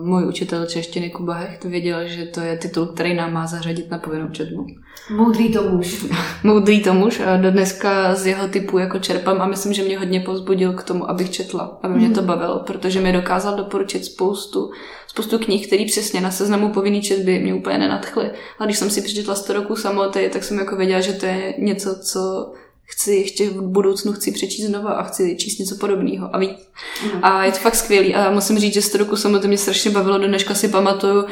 uh, 0.00 0.06
můj 0.06 0.26
učitel 0.28 0.66
češtiny 0.66 1.10
Kuba 1.10 1.34
Hecht 1.34 1.64
věděl, 1.64 2.08
že 2.08 2.24
to 2.24 2.40
je 2.40 2.56
titul, 2.56 2.86
který 2.86 3.14
nám 3.14 3.32
má 3.32 3.46
zařadit 3.46 3.90
na 3.90 3.98
povinnou 3.98 4.28
četbu. 4.28 4.66
Moudrý 5.10 5.52
to 5.52 5.62
muž. 5.62 6.06
Moudrý 6.44 6.80
to 6.80 6.94
muž 6.94 7.20
a 7.20 7.36
do 7.36 7.50
dneska 7.50 8.14
z 8.14 8.26
jeho 8.26 8.48
typu 8.48 8.78
jako 8.78 8.98
čerpám 8.98 9.40
a 9.40 9.46
myslím, 9.46 9.72
že 9.72 9.82
mě 9.82 9.98
hodně 9.98 10.20
povzbudil 10.20 10.72
k 10.72 10.82
tomu, 10.82 11.10
abych 11.10 11.30
četla, 11.30 11.78
aby 11.82 11.94
mě 11.94 12.10
to 12.10 12.20
mhm. 12.20 12.26
bavilo, 12.26 12.58
protože 12.58 13.00
mi 13.00 13.12
dokázal 13.12 13.56
doporučit 13.56 14.04
spoustu, 14.04 14.70
spoustu 15.06 15.38
knih, 15.38 15.66
které 15.66 15.84
přesně 15.84 16.20
na 16.20 16.30
seznamu 16.30 16.72
povinný 16.72 17.02
četby 17.02 17.38
mě 17.38 17.54
úplně 17.54 17.78
nenadchly. 17.78 18.30
A 18.58 18.64
když 18.64 18.78
jsem 18.78 18.90
si 18.90 19.02
přečetla 19.02 19.34
100 19.34 19.52
roků 19.52 19.76
samoty, 19.76 20.30
tak 20.32 20.44
jsem 20.44 20.58
jako 20.58 20.76
věděla, 20.76 21.00
že 21.00 21.12
to 21.12 21.26
je 21.26 21.54
něco, 21.58 21.98
co 22.02 22.52
chci 22.90 23.14
ještě 23.14 23.50
v 23.50 23.62
budoucnu 23.62 24.12
chci 24.12 24.32
přečíst 24.32 24.66
znova 24.66 24.90
a 24.90 25.02
chci 25.02 25.36
číst 25.36 25.58
něco 25.58 25.76
podobného 25.76 26.34
a 26.36 26.38
víc. 26.38 26.68
Mm. 27.04 27.24
A 27.24 27.44
je 27.44 27.52
to 27.52 27.58
fakt 27.58 27.74
skvělý 27.74 28.14
a 28.14 28.30
musím 28.30 28.58
říct, 28.58 28.74
že 28.74 28.82
z 28.82 28.94
roku 28.94 29.16
samotně 29.16 29.48
mě 29.48 29.58
strašně 29.58 29.90
bavilo, 29.90 30.18
do 30.18 30.26
dneška 30.26 30.54
si 30.54 30.68
pamatuju 30.68 31.22
uh, 31.22 31.28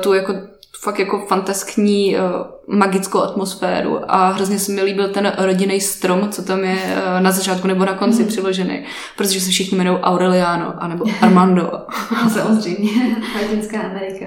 tu 0.00 0.12
jako 0.12 0.34
fakt 0.80 0.98
jako 0.98 1.26
fantaskní 1.28 2.16
uh, 2.16 2.22
magickou 2.76 3.18
atmosféru 3.18 3.98
a 4.08 4.28
hrozně 4.28 4.58
se 4.58 4.72
mi 4.72 4.82
líbil 4.82 5.08
ten 5.08 5.32
rodinný 5.38 5.80
strom, 5.80 6.28
co 6.30 6.42
tam 6.42 6.64
je 6.64 6.74
uh, 6.74 7.20
na 7.20 7.30
začátku 7.30 7.68
nebo 7.68 7.84
na 7.84 7.94
konci 7.94 8.22
mm. 8.22 8.28
přiložený, 8.28 8.84
protože 9.16 9.40
se 9.40 9.50
všichni 9.50 9.76
jmenují 9.76 9.98
Aureliano 9.98 10.74
anebo 10.78 11.04
Armando. 11.20 11.70
Samozřejmě, 12.32 13.16
Latinská 13.42 13.80
Amerika. 13.80 14.26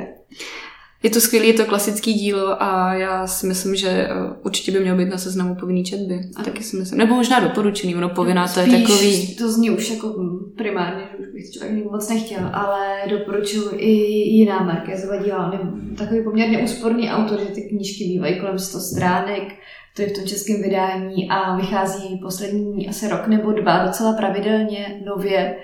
Je 1.06 1.12
to 1.12 1.22
skvělý, 1.22 1.48
je 1.48 1.54
to 1.54 1.66
klasický 1.66 2.14
dílo 2.14 2.64
a 2.64 2.94
já 2.94 3.28
si 3.28 3.48
myslím, 3.48 3.76
že 3.76 3.90
eh, 3.90 4.10
určitě 4.44 4.72
by 4.72 4.80
měl 4.80 4.98
být 4.98 5.10
na 5.10 5.18
seznamu 5.18 5.56
povinný 5.56 5.84
četby. 5.84 6.22
A 6.36 6.44
taky 6.44 6.64
si 6.64 6.78
myslím. 6.78 6.98
Nebo 6.98 7.16
možná 7.16 7.40
doporučený, 7.40 7.96
ono 7.96 8.10
povinná 8.10 8.48
to 8.48 8.60
je 8.60 8.66
takový... 8.66 9.36
to 9.36 9.52
zní 9.52 9.70
už 9.70 9.90
jako 9.90 10.16
primárně, 10.58 11.04
že 11.12 11.18
už 11.18 11.34
bych 11.34 11.52
člověk 11.52 11.92
moc 11.92 12.10
nechtěl, 12.10 12.50
ale 12.54 12.96
doporučuji 13.10 13.76
i 13.78 13.92
jiná 14.30 14.64
Markézova 14.64 15.24
díla. 15.24 15.48
On 15.48 15.54
je 15.54 15.96
takový 15.96 16.24
poměrně 16.24 16.60
úsporný 16.60 17.10
autor, 17.10 17.40
že 17.40 17.46
ty 17.46 17.62
knížky 17.62 18.04
bývají 18.04 18.40
kolem 18.40 18.60
100 18.60 18.80
stránek, 18.80 19.44
to 19.96 20.02
je 20.02 20.08
v 20.08 20.14
tom 20.14 20.26
českém 20.26 20.62
vydání 20.62 21.30
a 21.30 21.56
vychází 21.56 22.20
poslední 22.24 22.90
asi 22.90 23.08
rok 23.08 23.28
nebo 23.28 23.52
dva 23.52 23.86
docela 23.86 24.14
pravidelně, 24.14 25.02
nově. 25.06 25.56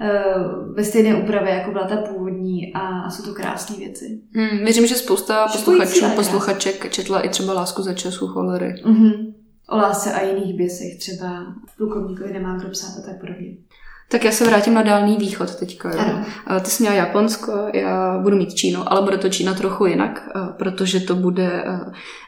Eh, 0.00 0.34
ve 0.74 0.84
stejné 0.84 1.22
úpravě, 1.22 1.54
jako 1.54 1.70
byla 1.70 1.86
ta 1.86 1.96
původní 1.96 2.74
a 2.74 3.10
jsou 3.10 3.22
to 3.22 3.34
krásné 3.34 3.76
věci. 3.76 4.20
Hmm, 4.34 4.58
věřím, 4.58 4.86
že 4.86 4.94
spousta 4.94 5.46
posluchačů, 5.46 6.04
posluchaček 6.14 6.90
četla 6.90 7.20
i 7.20 7.28
třeba 7.28 7.52
Lásku 7.52 7.82
za 7.82 7.94
času 7.94 8.26
cholery. 8.26 8.74
Mm-hmm. 8.84 9.34
O 9.68 9.76
lásce 9.76 10.12
a 10.12 10.22
jiných 10.22 10.56
běsech, 10.56 10.98
třeba 10.98 11.54
v 11.68 11.76
plukovníkovi 11.76 12.32
nemá 12.32 12.56
kdo 12.56 12.68
psát 12.68 12.98
a 12.98 13.06
tak 13.06 13.20
podobně. 13.20 13.56
Tak 14.08 14.24
já 14.24 14.32
se 14.32 14.46
vrátím 14.46 14.74
na 14.74 14.82
Dálný 14.82 15.16
východ 15.16 15.54
teďka. 15.54 15.90
Jo. 15.94 16.02
Ty 16.60 16.70
jsi 16.70 16.82
měla 16.82 16.96
Japonsko, 16.96 17.52
já 17.72 18.18
budu 18.18 18.36
mít 18.36 18.54
Čínu, 18.54 18.92
ale 18.92 19.02
bude 19.02 19.18
to 19.18 19.28
Čína 19.28 19.54
trochu 19.54 19.86
jinak, 19.86 20.28
protože 20.56 21.00
to 21.00 21.14
bude 21.14 21.64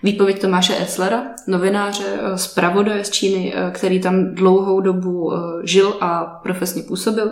výpověď 0.02 0.40
Tomáše 0.40 0.82
Etzlera, 0.82 1.22
novináře, 1.46 2.04
zpravodaje 2.36 3.04
z 3.04 3.10
Číny, 3.10 3.54
který 3.72 4.00
tam 4.00 4.34
dlouhou 4.34 4.80
dobu 4.80 5.32
žil 5.64 5.96
a 6.00 6.24
profesně 6.42 6.82
působil. 6.82 7.30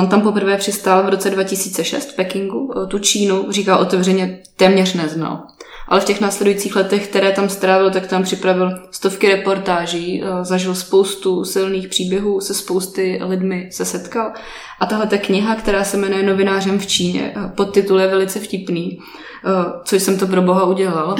On 0.00 0.06
tam 0.06 0.20
poprvé 0.20 0.56
přistál 0.56 1.02
v 1.02 1.08
roce 1.08 1.30
2006 1.30 2.12
v 2.12 2.16
Pekingu. 2.16 2.72
Tu 2.88 2.98
Čínu, 2.98 3.52
říká 3.52 3.76
otevřeně, 3.76 4.38
téměř 4.56 4.94
neznal 4.94 5.42
ale 5.88 6.00
v 6.00 6.04
těch 6.04 6.20
následujících 6.20 6.76
letech, 6.76 7.08
které 7.08 7.32
tam 7.32 7.48
strávil, 7.48 7.90
tak 7.90 8.06
tam 8.06 8.22
připravil 8.22 8.70
stovky 8.90 9.28
reportáží, 9.28 10.22
eh, 10.22 10.44
zažil 10.44 10.74
spoustu 10.74 11.44
silných 11.44 11.88
příběhů, 11.88 12.40
se 12.40 12.54
spousty 12.54 13.20
lidmi 13.22 13.68
se 13.72 13.84
setkal. 13.84 14.32
A 14.80 14.86
tahle 14.86 15.06
ta 15.06 15.18
kniha, 15.18 15.54
která 15.54 15.84
se 15.84 15.96
jmenuje 15.96 16.22
Novinářem 16.22 16.78
v 16.78 16.86
Číně, 16.86 17.32
eh, 17.36 17.52
podtitul 17.54 18.00
je 18.00 18.08
velice 18.08 18.40
vtipný, 18.40 18.98
eh, 18.98 19.80
co 19.84 19.96
jsem 19.96 20.18
to 20.18 20.26
pro 20.26 20.42
boha 20.42 20.64
udělal. 20.64 21.16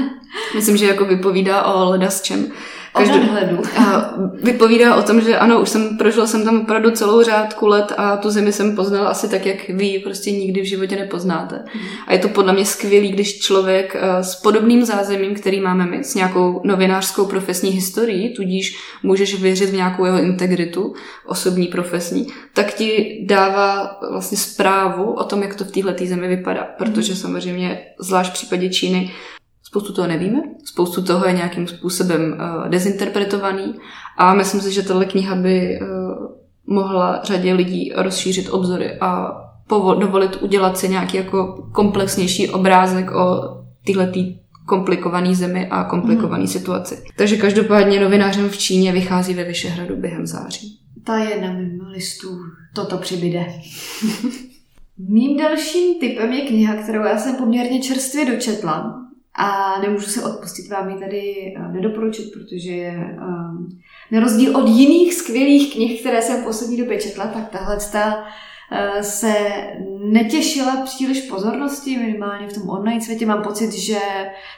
Myslím, 0.54 0.76
že 0.76 0.86
jako 0.86 1.04
vypovídá 1.04 1.62
o 1.62 1.90
ledasčem. 1.90 2.46
Každou. 2.92 3.62
A 3.76 4.14
vypovídá 4.42 4.96
o 4.96 5.02
tom, 5.02 5.20
že 5.20 5.38
ano, 5.38 5.60
už 5.60 5.68
jsem 5.68 5.98
prožila 5.98 6.26
jsem 6.26 6.44
tam 6.44 6.60
opravdu 6.60 6.90
celou 6.90 7.22
řádku 7.22 7.66
let 7.66 7.92
a 7.96 8.16
tu 8.16 8.30
zemi 8.30 8.52
jsem 8.52 8.76
poznala 8.76 9.08
asi 9.08 9.28
tak, 9.28 9.46
jak 9.46 9.68
vy 9.68 10.00
prostě 10.04 10.30
nikdy 10.30 10.60
v 10.60 10.64
životě 10.64 10.96
nepoznáte. 10.96 11.64
A 12.06 12.12
je 12.12 12.18
to 12.18 12.28
podle 12.28 12.52
mě 12.52 12.64
skvělý, 12.64 13.12
když 13.12 13.40
člověk 13.40 13.96
eh, 13.96 14.22
s 14.24 14.34
podobným 14.34 14.84
zázemím, 14.84 15.34
který 15.34 15.60
máme 15.60 15.86
my, 15.86 16.04
s 16.04 16.14
nějakou 16.14 16.60
novinářskou 16.64 17.26
profesní 17.26 17.70
historií, 17.70 18.34
tudíž 18.34 18.78
můžeš 19.02 19.42
věřit 19.42 19.70
v 19.70 19.74
nějakou 19.74 20.04
jeho 20.04 20.18
integritu, 20.18 20.94
osobní 21.26 21.66
profesní, 21.66 22.26
tak 22.54 22.74
ti 22.74 23.20
dává 23.26 23.98
vlastně 24.10 24.38
zprávu 24.38 25.12
o 25.12 25.24
tom, 25.24 25.42
jak 25.42 25.54
to 25.54 25.64
v 25.64 25.70
téhle 25.70 25.94
zemi 26.04 26.28
vypadá. 26.28 26.68
Protože 26.78 27.16
samozřejmě, 27.16 27.80
zvlášť 28.00 28.30
v 28.30 28.34
případě 28.34 28.68
Číny, 28.68 29.12
Spoustu 29.68 29.92
toho 29.92 30.08
nevíme, 30.08 30.42
spoustu 30.64 31.02
toho 31.02 31.26
je 31.26 31.32
nějakým 31.32 31.66
způsobem 31.66 32.20
uh, 32.32 32.68
dezinterpretovaný 32.68 33.74
a 34.16 34.34
myslím 34.34 34.60
si, 34.60 34.72
že 34.72 34.82
tahle 34.82 35.04
kniha 35.04 35.34
by 35.34 35.78
uh, 35.80 35.88
mohla 36.66 37.20
řadě 37.24 37.54
lidí 37.54 37.92
rozšířit 37.96 38.48
obzory 38.50 38.98
a 39.00 39.28
povol, 39.66 39.94
dovolit 39.94 40.42
udělat 40.42 40.78
si 40.78 40.88
nějaký 40.88 41.16
jako 41.16 41.68
komplexnější 41.72 42.48
obrázek 42.48 43.10
o 43.10 43.56
tyhle 43.84 44.12
komplikované 44.66 45.34
zemi 45.34 45.66
a 45.70 45.84
komplikované 45.84 46.42
mm. 46.42 46.48
situaci. 46.48 47.04
Takže 47.16 47.36
každopádně 47.36 48.00
novinářem 48.00 48.48
v 48.48 48.58
Číně 48.58 48.92
vychází 48.92 49.34
ve 49.34 49.44
Vyšehradu 49.44 49.96
během 49.96 50.26
září. 50.26 50.78
Ta 51.04 51.18
je 51.18 51.40
na 51.40 51.52
mém 51.52 51.80
listu, 51.92 52.28
toto 52.74 52.98
přibyde. 52.98 53.46
Mým 55.08 55.36
dalším 55.36 56.00
typem 56.00 56.32
je 56.32 56.40
kniha, 56.40 56.74
kterou 56.82 57.02
já 57.02 57.18
jsem 57.18 57.36
poměrně 57.36 57.80
čerstvě 57.82 58.26
dočetla 58.26 59.07
a 59.38 59.80
nemůžu 59.80 60.06
se 60.06 60.24
odpustit 60.24 60.68
vám 60.68 60.90
ji 60.90 60.98
tady 60.98 61.54
eh, 61.56 61.72
nedoporučit, 61.72 62.32
protože 62.32 62.92
um, 63.22 63.80
na 64.10 64.20
rozdíl 64.20 64.56
od 64.56 64.68
jiných 64.68 65.14
skvělých 65.14 65.72
knih, 65.74 66.00
které 66.00 66.22
jsem 66.22 66.42
v 66.42 66.44
poslední 66.44 66.76
době 66.76 67.00
četla, 67.00 67.26
tak 67.26 67.48
tahle 67.48 67.78
ta 67.92 68.16
uh, 68.16 69.00
se 69.00 69.34
netěšila 70.04 70.76
příliš 70.84 71.20
pozornosti, 71.20 71.96
minimálně 71.96 72.46
v 72.46 72.52
tom 72.52 72.68
online 72.68 73.00
světě. 73.00 73.26
Mám 73.26 73.42
pocit, 73.42 73.72
že 73.72 73.98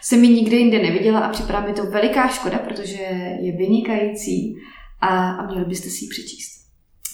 se 0.02 0.16
mi 0.16 0.28
nikde 0.28 0.56
jinde 0.56 0.78
neviděla 0.78 1.20
a 1.20 1.32
připadá 1.32 1.60
mi 1.60 1.72
to 1.72 1.86
veliká 1.86 2.28
škoda, 2.28 2.58
protože 2.58 3.02
je 3.40 3.56
vynikající 3.56 4.54
a, 5.00 5.30
a 5.30 5.46
měli 5.46 5.64
byste 5.64 5.90
si 5.90 6.04
ji 6.04 6.08
přečíst. 6.08 6.60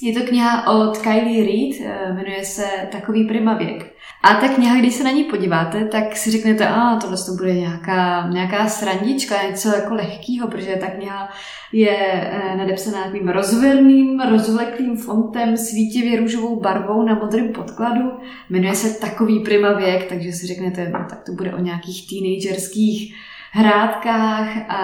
Je 0.02 0.20
to 0.20 0.26
kniha 0.26 0.70
od 0.70 0.98
Kylie 0.98 1.44
Reid, 1.44 1.80
jmenuje 2.14 2.44
se 2.44 2.66
Takový 2.92 3.24
prima 3.24 3.54
věk. 3.54 3.95
A 4.22 4.34
ta 4.34 4.48
kniha, 4.48 4.78
když 4.78 4.94
se 4.94 5.04
na 5.04 5.10
ní 5.10 5.24
podíváte, 5.24 5.84
tak 5.84 6.16
si 6.16 6.30
řeknete, 6.30 6.68
a 6.68 6.96
tohle 6.96 7.16
to 7.16 7.32
bude 7.32 7.54
nějaká, 7.54 8.28
nějaká 8.32 8.68
srandička, 8.68 9.42
něco 9.50 9.68
jako 9.68 9.94
lehkýho, 9.94 10.48
protože 10.48 10.76
ta 10.80 10.86
kniha 10.86 11.28
je 11.72 11.96
eh, 11.98 12.56
nadepsaná 12.56 13.04
takovým 13.04 13.28
rozverným, 13.28 14.20
rozvleklým 14.20 14.96
fontem, 14.96 15.56
svítivě 15.56 16.20
růžovou 16.20 16.60
barvou 16.60 17.02
na 17.02 17.14
modrém 17.14 17.52
podkladu. 17.52 18.10
Jmenuje 18.50 18.74
se 18.74 19.00
Takový 19.00 19.40
prima 19.40 19.72
věk, 19.72 20.08
takže 20.08 20.32
si 20.32 20.46
řeknete, 20.46 20.88
no, 20.88 20.98
tak 21.10 21.22
to 21.26 21.32
bude 21.32 21.54
o 21.54 21.60
nějakých 21.60 22.08
teenagerských 22.08 23.14
hrádkách 23.52 24.48
a, 24.68 24.78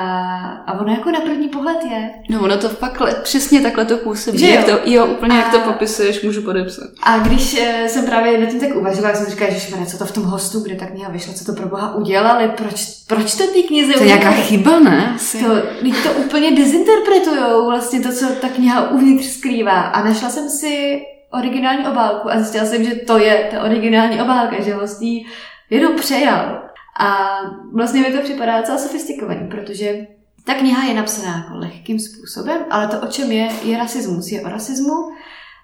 a 0.66 0.81
ono 0.81 0.92
jako 0.92 1.11
na 1.11 1.21
první 1.21 1.49
pohled 1.49 1.78
je. 1.90 2.11
No 2.31 2.40
ono 2.40 2.59
to 2.59 2.69
fakt 2.69 3.02
přesně 3.23 3.61
takhle 3.61 3.85
to 3.85 3.97
působí. 3.97 4.38
Že 4.38 4.47
jo? 4.47 4.52
Jak 4.54 4.64
to, 4.64 4.78
jo, 4.85 5.07
úplně 5.07 5.35
a, 5.35 5.37
jak 5.37 5.50
to 5.50 5.59
popisuješ, 5.59 6.23
můžu 6.23 6.42
podepsat. 6.42 6.85
A 7.02 7.19
když 7.19 7.61
eh, 7.61 7.88
jsem 7.88 8.07
právě 8.07 8.38
na 8.38 8.47
tím 8.47 8.61
tak 8.61 8.76
uvažovala, 8.76 9.14
jsem 9.14 9.26
říkala, 9.26 9.50
že 9.50 9.87
co 9.87 9.99
to 9.99 10.04
v 10.04 10.12
tom 10.12 10.25
hostu, 10.25 10.61
kde 10.61 10.75
ta 10.75 10.87
kniha 10.87 11.11
vyšla, 11.11 11.35
co 11.35 11.45
to 11.45 11.52
pro 11.52 11.69
boha 11.69 11.95
udělali, 11.95 12.49
proč, 12.49 12.85
proč 13.07 13.35
to 13.35 13.47
ty 13.47 13.62
knize 13.62 13.92
To 13.92 14.00
je 14.00 14.07
nějaká 14.07 14.31
chyba, 14.31 14.78
ne? 14.81 15.16
To, 15.33 15.47
to 16.02 16.12
úplně 16.12 16.50
dezinterpretujou 16.50 17.66
vlastně 17.66 18.00
to, 18.00 18.12
co 18.12 18.26
ta 18.40 18.49
kniha 18.49 18.90
uvnitř 18.90 19.26
skrývá. 19.26 19.81
A 19.81 20.04
našla 20.04 20.31
jsem 20.31 20.49
si 20.49 21.02
originální 21.31 21.87
obálku 21.87 22.31
a 22.31 22.37
zjistila 22.37 22.64
jsem, 22.64 22.85
že 22.85 22.95
to 22.95 23.19
je 23.19 23.49
ta 23.50 23.62
originální 23.62 24.23
obálka, 24.23 24.62
že 24.62 24.75
hostí 24.75 25.26
jenom 25.71 25.97
přejal. 25.97 26.62
A 26.99 27.39
vlastně 27.73 28.01
mi 28.01 28.13
to 28.13 28.23
připadá 28.23 28.61
docela 28.61 28.79
sofistikovaný, 28.79 29.49
protože 29.49 30.07
ta 30.45 30.55
kniha 30.55 30.85
je 30.85 30.95
napsaná 30.95 31.37
jako 31.37 31.59
lehkým 31.59 31.99
způsobem, 31.99 32.59
ale 32.71 32.89
to, 32.89 33.01
o 33.01 33.07
čem 33.07 33.33
je, 33.33 33.49
je 33.65 33.79
rasismus. 33.79 34.33
Je 34.33 34.43
o 34.43 34.49
rasismu 34.49 35.13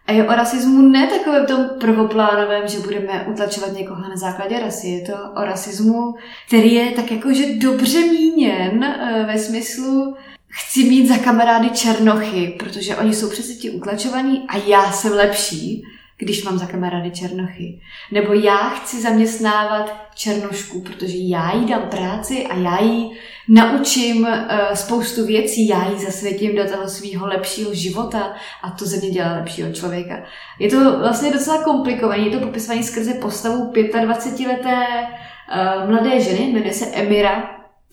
a 0.06 0.12
je 0.12 0.24
o 0.24 0.32
rasismu 0.32 0.82
ne 0.82 1.06
takovém 1.06 1.46
tom 1.46 1.66
prvoplánovém, 1.80 2.68
že 2.68 2.78
budeme 2.78 3.26
utlačovat 3.30 3.72
někoho 3.72 4.08
na 4.08 4.16
základě 4.16 4.60
rasy. 4.60 4.88
Je 4.88 5.06
to 5.06 5.12
o 5.36 5.44
rasismu, 5.44 6.14
který 6.46 6.74
je 6.74 6.90
tak 6.90 7.10
jakože 7.10 7.54
dobře 7.54 8.00
míněn 8.00 8.84
eh, 8.84 9.24
ve 9.26 9.38
smyslu 9.38 10.16
chci 10.48 10.84
mít 10.84 11.08
za 11.08 11.18
kamarády 11.18 11.70
černochy, 11.70 12.56
protože 12.58 12.96
oni 12.96 13.14
jsou 13.14 13.30
přesně 13.30 13.54
ti 13.54 13.70
utlačovaní 13.70 14.46
a 14.48 14.56
já 14.56 14.92
jsem 14.92 15.12
lepší 15.12 15.84
když 16.18 16.44
mám 16.44 16.58
za 16.58 16.66
kamarády 16.66 17.10
černochy. 17.10 17.80
Nebo 18.12 18.32
já 18.32 18.68
chci 18.68 19.02
zaměstnávat 19.02 20.08
černošku, 20.14 20.80
protože 20.80 21.16
já 21.16 21.56
jí 21.56 21.66
dám 21.66 21.82
práci 21.82 22.46
a 22.46 22.56
já 22.56 22.82
jí 22.82 23.12
naučím 23.48 24.22
uh, 24.22 24.28
spoustu 24.74 25.26
věcí, 25.26 25.68
já 25.68 25.90
jí 25.90 25.98
zasvětím 25.98 26.56
do 26.56 26.70
toho 26.70 26.88
svého 26.88 27.26
lepšího 27.26 27.74
života 27.74 28.34
a 28.62 28.70
to 28.70 28.84
ze 28.84 28.96
mě 28.96 29.10
dělá 29.10 29.32
lepšího 29.32 29.72
člověka. 29.72 30.22
Je 30.58 30.70
to 30.70 30.98
vlastně 30.98 31.32
docela 31.32 31.62
komplikované, 31.62 32.22
je 32.22 32.38
to 32.38 32.46
popisované 32.46 32.82
skrze 32.82 33.14
postavu 33.14 33.72
25-leté 33.72 34.86
uh, 34.86 35.90
mladé 35.90 36.20
ženy, 36.20 36.40
jmenuje 36.40 36.72
se 36.72 36.86
Emira, 36.86 37.50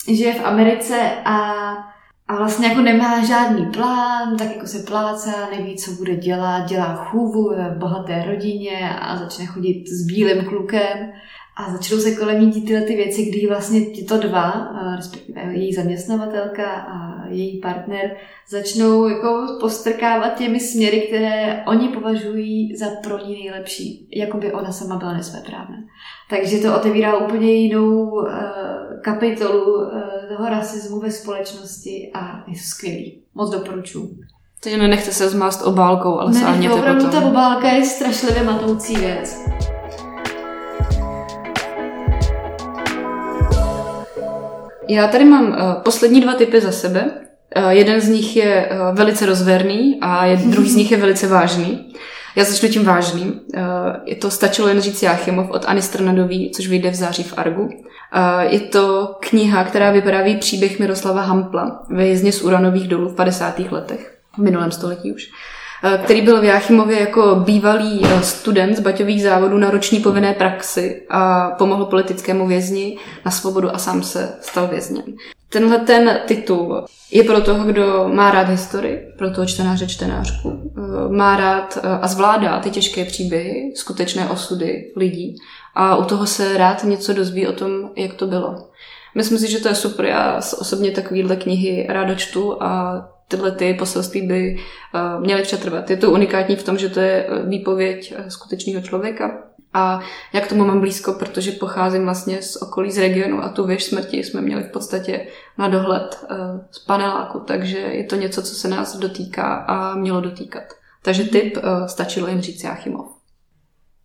žije 0.07 0.33
v 0.33 0.45
Americe 0.45 1.11
a 1.25 1.64
a 2.27 2.35
vlastně 2.35 2.67
jako 2.67 2.81
nemá 2.81 3.25
žádný 3.25 3.65
plán, 3.65 4.37
tak 4.37 4.55
jako 4.55 4.67
se 4.67 4.79
plácá, 4.79 5.49
neví, 5.51 5.75
co 5.75 5.91
bude 5.91 6.15
dělat, 6.15 6.65
dělá 6.65 6.95
chůvu 6.95 7.49
v 7.49 7.77
bohaté 7.77 8.23
rodině 8.27 8.89
a 9.01 9.17
začne 9.17 9.45
chodit 9.45 9.87
s 9.87 10.05
bílým 10.05 10.45
klukem 10.45 11.11
a 11.57 11.71
začnou 11.71 11.97
se 11.97 12.15
kolem 12.15 12.41
ní 12.41 12.61
tyhle 12.61 12.81
ty 12.81 12.95
věci, 12.95 13.25
kdy 13.25 13.47
vlastně 13.47 13.81
tyto 13.81 14.17
dva, 14.17 14.69
respektive 14.95 15.41
její 15.41 15.73
zaměstnavatelka 15.73 16.71
a 16.71 17.25
její 17.27 17.61
partner, 17.61 18.15
začnou 18.49 19.07
jako 19.07 19.57
postrkávat 19.61 20.37
těmi 20.37 20.59
směry, 20.59 21.01
které 21.01 21.63
oni 21.67 21.89
považují 21.89 22.75
za 22.75 22.85
pro 23.03 23.25
ní 23.25 23.33
nejlepší, 23.33 24.09
jako 24.15 24.37
by 24.37 24.53
ona 24.53 24.71
sama 24.71 24.95
byla 24.95 25.13
nesvéprávná. 25.13 25.77
Takže 26.29 26.57
to 26.57 26.75
otevírá 26.75 27.17
úplně 27.17 27.53
jinou 27.53 28.09
uh, 28.09 28.27
kapitolu 29.01 29.75
uh, 29.75 29.91
toho 30.27 30.49
rasismu 30.49 30.99
ve 30.99 31.11
společnosti 31.11 32.11
a 32.13 32.43
je 32.47 32.59
skvělý. 32.59 33.21
Moc 33.35 33.49
doporučuji. 33.49 34.19
Takže 34.63 34.77
nenechte 34.77 35.11
se 35.11 35.29
zmást 35.29 35.61
obálkou, 35.61 36.19
ale 36.19 36.31
ne, 36.31 36.39
sáhněte 36.39 36.73
opravdu 36.73 37.05
potom. 37.05 37.21
ta 37.21 37.27
obálka 37.27 37.67
je 37.67 37.85
strašlivě 37.85 38.43
matoucí 38.43 38.95
věc. 38.95 39.39
Já 44.89 45.07
tady 45.07 45.25
mám 45.25 45.47
uh, 45.47 45.55
poslední 45.83 46.21
dva 46.21 46.33
typy 46.33 46.61
za 46.61 46.71
sebe. 46.71 47.11
Uh, 47.57 47.69
jeden 47.69 48.01
z 48.01 48.09
nich 48.09 48.35
je 48.35 48.69
uh, 48.71 48.97
velice 48.97 49.25
rozverný 49.25 49.97
a 50.01 50.25
je, 50.25 50.37
druhý 50.45 50.69
z 50.69 50.75
nich 50.75 50.91
je 50.91 50.97
velice 50.97 51.27
vážný. 51.27 51.93
Já 52.35 52.43
začnu 52.43 52.69
tím 52.69 52.85
vážným. 52.85 53.27
Uh, 53.27 53.61
je 54.05 54.15
to 54.15 54.31
Stačilo 54.31 54.67
jen 54.67 54.81
říct 54.81 55.03
Jáchymov 55.03 55.49
od 55.49 55.65
Ani 55.65 55.81
Strnadový, 55.81 56.51
což 56.51 56.67
vyjde 56.67 56.89
v 56.89 56.95
září 56.95 57.23
v 57.23 57.33
Argu. 57.37 57.63
Uh, 57.63 57.71
je 58.39 58.59
to 58.59 59.15
kniha, 59.19 59.63
která 59.63 59.91
vypráví 59.91 60.35
příběh 60.35 60.79
Miroslava 60.79 61.21
Hampla 61.21 61.83
ve 61.89 62.07
jezdně 62.07 62.31
z 62.31 62.41
uranových 62.41 62.87
dolů 62.87 63.09
v 63.09 63.15
50. 63.15 63.59
letech, 63.59 64.17
v 64.35 64.37
minulém 64.37 64.71
století 64.71 65.13
už 65.13 65.29
který 66.03 66.21
byl 66.21 66.41
v 66.41 66.43
Jáchymově 66.43 66.99
jako 66.99 67.35
bývalý 67.35 68.01
student 68.21 68.77
z 68.77 68.79
baťových 68.79 69.23
závodů 69.23 69.57
na 69.57 69.69
roční 69.69 69.99
povinné 69.99 70.33
praxi 70.33 71.01
a 71.09 71.49
pomohl 71.49 71.85
politickému 71.85 72.47
vězni 72.47 72.97
na 73.25 73.31
svobodu 73.31 73.75
a 73.75 73.77
sám 73.77 74.03
se 74.03 74.33
stal 74.41 74.67
vězněm. 74.67 75.05
Tenhle 75.49 75.79
ten 75.79 76.19
titul 76.25 76.85
je 77.11 77.23
pro 77.23 77.41
toho, 77.41 77.65
kdo 77.65 78.09
má 78.13 78.31
rád 78.31 78.49
historii, 78.49 78.99
pro 79.17 79.31
toho 79.31 79.47
čtenáře 79.47 79.87
čtenářku, 79.87 80.71
má 81.09 81.37
rád 81.37 81.77
a 82.01 82.07
zvládá 82.07 82.59
ty 82.59 82.69
těžké 82.69 83.05
příběhy, 83.05 83.73
skutečné 83.75 84.29
osudy 84.29 84.91
lidí 84.95 85.35
a 85.75 85.95
u 85.95 86.03
toho 86.03 86.25
se 86.25 86.57
rád 86.57 86.83
něco 86.83 87.13
dozví 87.13 87.47
o 87.47 87.53
tom, 87.53 87.89
jak 87.95 88.13
to 88.13 88.27
bylo. 88.27 88.69
Myslím 89.15 89.37
si, 89.37 89.51
že 89.51 89.59
to 89.59 89.67
je 89.67 89.75
super. 89.75 90.05
Já 90.05 90.41
osobně 90.59 90.91
takovýhle 90.91 91.35
knihy 91.35 91.85
ráda 91.89 92.15
čtu 92.15 92.63
a 92.63 93.01
tyhle 93.27 93.51
ty 93.51 93.73
poselství 93.73 94.27
by 94.27 94.55
uh, 94.55 95.23
měly 95.23 95.41
přetrvat. 95.41 95.89
Je 95.89 95.97
to 95.97 96.11
unikátní 96.11 96.55
v 96.55 96.63
tom, 96.63 96.77
že 96.77 96.89
to 96.89 96.99
je 96.99 97.27
výpověď 97.47 98.15
uh, 98.17 98.27
skutečného 98.27 98.81
člověka. 98.81 99.43
A 99.77 99.99
já 100.33 100.41
k 100.41 100.47
tomu 100.49 100.65
mám 100.65 100.79
blízko, 100.79 101.13
protože 101.13 101.51
pocházím 101.51 102.03
vlastně 102.03 102.41
z 102.41 102.61
okolí 102.61 102.91
z 102.91 102.97
regionu 102.97 103.43
a 103.43 103.49
tu 103.49 103.65
věž 103.65 103.83
smrti 103.83 104.17
jsme 104.17 104.41
měli 104.41 104.63
v 104.63 104.71
podstatě 104.71 105.27
na 105.57 105.67
dohled 105.67 106.25
z 106.71 106.79
paneláku, 106.79 107.39
takže 107.39 107.77
je 107.77 108.03
to 108.03 108.15
něco, 108.15 108.41
co 108.41 108.55
se 108.55 108.67
nás 108.67 108.97
dotýká 108.97 109.55
a 109.55 109.95
mělo 109.95 110.21
dotýkat. 110.21 110.63
Takže 111.03 111.23
typ 111.23 111.57
stačilo 111.85 112.27
jen 112.27 112.41
říct 112.41 112.63
Jáchymov. 112.63 113.05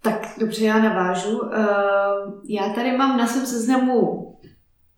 Tak 0.03 0.29
dobře, 0.39 0.65
já 0.65 0.79
navážu. 0.79 1.41
Já 2.49 2.69
tady 2.75 2.97
mám 2.97 3.17
na 3.17 3.27
svém 3.27 3.47
seznamu 3.47 4.27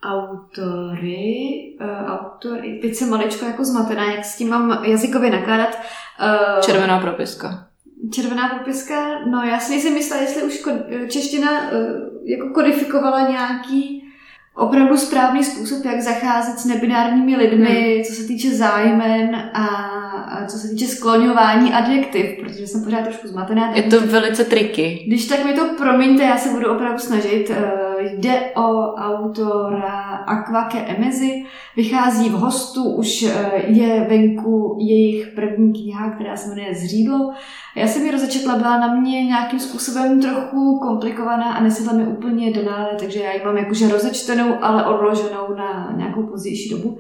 autory, 0.05 1.77
uh, 1.81 2.11
autory, 2.11 2.79
teď 2.83 2.95
jsem 2.95 3.11
maličko 3.11 3.45
jako 3.45 3.65
zmatená, 3.65 4.13
jak 4.13 4.25
s 4.25 4.37
tím 4.37 4.49
mám 4.49 4.85
jazykově 4.85 5.31
nakládat. 5.31 5.79
Uh, 6.21 6.61
Červená 6.61 7.01
propiska. 7.01 7.67
Červená 8.13 8.49
propiska, 8.49 8.95
no 9.31 9.43
já 9.43 9.61
si 9.61 9.73
nejsem 9.73 9.95
myslela, 9.95 10.23
jestli 10.23 10.43
už 10.43 10.63
čeština 11.09 11.51
uh, 11.51 11.69
jako 12.25 12.49
kodifikovala 12.55 13.29
nějaký 13.29 14.03
opravdu 14.55 14.97
správný 14.97 15.45
způsob, 15.45 15.85
jak 15.85 16.01
zacházet 16.01 16.59
s 16.59 16.65
nebinárními 16.65 17.37
lidmi, 17.37 17.95
hmm. 17.95 18.05
co 18.05 18.13
se 18.13 18.27
týče 18.27 18.51
zájmen 18.51 19.51
a, 19.55 19.67
a 19.67 20.47
co 20.47 20.59
se 20.59 20.69
týče 20.69 20.87
skloňování 20.87 21.73
adjektiv, 21.73 22.27
protože 22.41 22.67
jsem 22.67 22.85
pořád 22.85 23.03
trošku 23.05 23.29
zmatená. 23.29 23.77
Je 23.77 23.83
to 23.83 24.01
velice 24.01 24.45
triky. 24.45 25.05
Když 25.07 25.27
tak 25.27 25.45
mi 25.45 25.53
to 25.53 25.69
promiňte, 25.79 26.23
já 26.23 26.37
se 26.37 26.49
budu 26.49 26.73
opravdu 26.73 26.99
snažit. 26.99 27.51
Jde 28.03 28.41
o 28.57 28.95
autora 28.95 30.01
Aquake 30.27 30.85
Emezi, 30.87 31.45
vychází 31.77 32.29
v 32.29 32.33
hostu, 32.33 32.85
už 32.85 33.27
je 33.67 34.07
venku 34.09 34.77
jejich 34.81 35.27
první 35.35 35.73
kniha, 35.73 36.11
která 36.11 36.37
se 36.37 36.49
jmenuje 36.49 36.75
Zřídlo. 36.75 37.33
Já 37.77 37.87
jsem 37.87 38.03
ji 38.03 38.11
rozečetla, 38.11 38.57
byla 38.57 38.79
na 38.79 38.95
mě 38.95 39.25
nějakým 39.25 39.61
způsobem 39.61 40.23
trochu 40.23 40.79
komplikovaná 40.79 41.53
a 41.53 41.63
nesedla 41.63 41.93
mi 41.93 42.07
úplně 42.07 42.53
do 42.53 42.63
nále, 42.63 42.89
takže 42.99 43.21
já 43.21 43.33
ji 43.33 43.45
mám 43.45 43.57
jakože 43.57 43.89
rozečtenou, 43.89 44.55
ale 44.61 44.87
odloženou 44.87 45.55
na 45.57 45.93
nějakou 45.97 46.23
pozdější 46.23 46.71
dobu. 46.71 46.99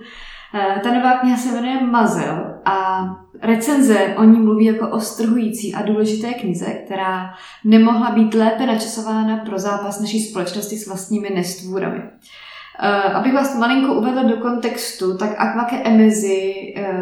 Ta 0.82 0.94
nová 0.94 1.12
kniha 1.12 1.36
se 1.36 1.52
jmenuje 1.52 1.86
Mazel 1.86 2.54
a 2.64 3.04
recenze 3.42 4.14
o 4.16 4.24
ní 4.24 4.40
mluví 4.40 4.64
jako 4.64 4.88
o 4.88 5.00
strhující 5.00 5.74
a 5.74 5.82
důležité 5.82 6.34
knize, 6.34 6.66
která 6.66 7.34
nemohla 7.64 8.10
být 8.10 8.34
lépe 8.34 8.66
načasována 8.66 9.36
pro 9.36 9.58
zápas 9.58 10.00
naší 10.00 10.20
společnosti 10.20 10.76
s 10.76 10.86
vlastními 10.86 11.30
nestvůrami. 11.30 12.00
Abych 13.14 13.34
vás 13.34 13.58
malinko 13.58 13.94
uvedla 13.94 14.22
do 14.22 14.36
kontextu, 14.36 15.16
tak 15.16 15.30
Aquake 15.38 15.80
Emezi 15.84 16.54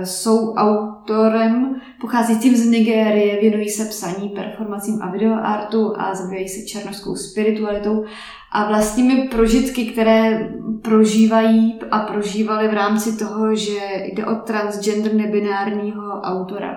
jsou 0.04 0.54
autorem 0.54 1.80
pocházejícím 2.00 2.56
z 2.56 2.66
Nigérie, 2.66 3.40
věnují 3.40 3.68
se 3.68 3.84
psaní, 3.84 4.28
performacím 4.28 5.02
a 5.02 5.10
videoartu 5.10 5.94
a 6.00 6.14
zabývají 6.14 6.48
se 6.48 6.66
černožskou 6.66 7.16
spiritualitou 7.16 8.04
a 8.52 8.68
vlastními 8.68 9.28
prožitky, 9.28 9.84
které 9.84 10.48
prožívají 10.82 11.80
a 11.90 11.98
prožívali 11.98 12.68
v 12.68 12.74
rámci 12.74 13.18
toho, 13.18 13.54
že 13.54 13.78
jde 14.04 14.26
o 14.26 14.34
transgender 14.34 15.14
nebinárního 15.14 16.20
autora, 16.20 16.76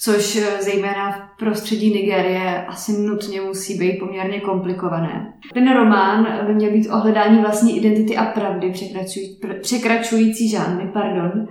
což 0.00 0.38
zejména 0.60 1.12
v 1.12 1.38
prostředí 1.38 1.94
Nigérie 1.94 2.66
asi 2.66 2.92
nutně 2.92 3.40
musí 3.40 3.78
být 3.78 3.98
poměrně 3.98 4.40
komplikované. 4.40 5.34
Ten 5.54 5.72
román 5.72 6.26
by 6.46 6.54
měl 6.54 6.70
být 6.70 6.88
o 6.88 6.96
hledání 6.96 7.38
vlastní 7.38 7.76
identity 7.76 8.16
a 8.16 8.24
pravdy, 8.24 8.70
překračující, 8.70 9.40
překračující 9.62 10.48
žánry, 10.48 10.90
pardon, 10.92 11.48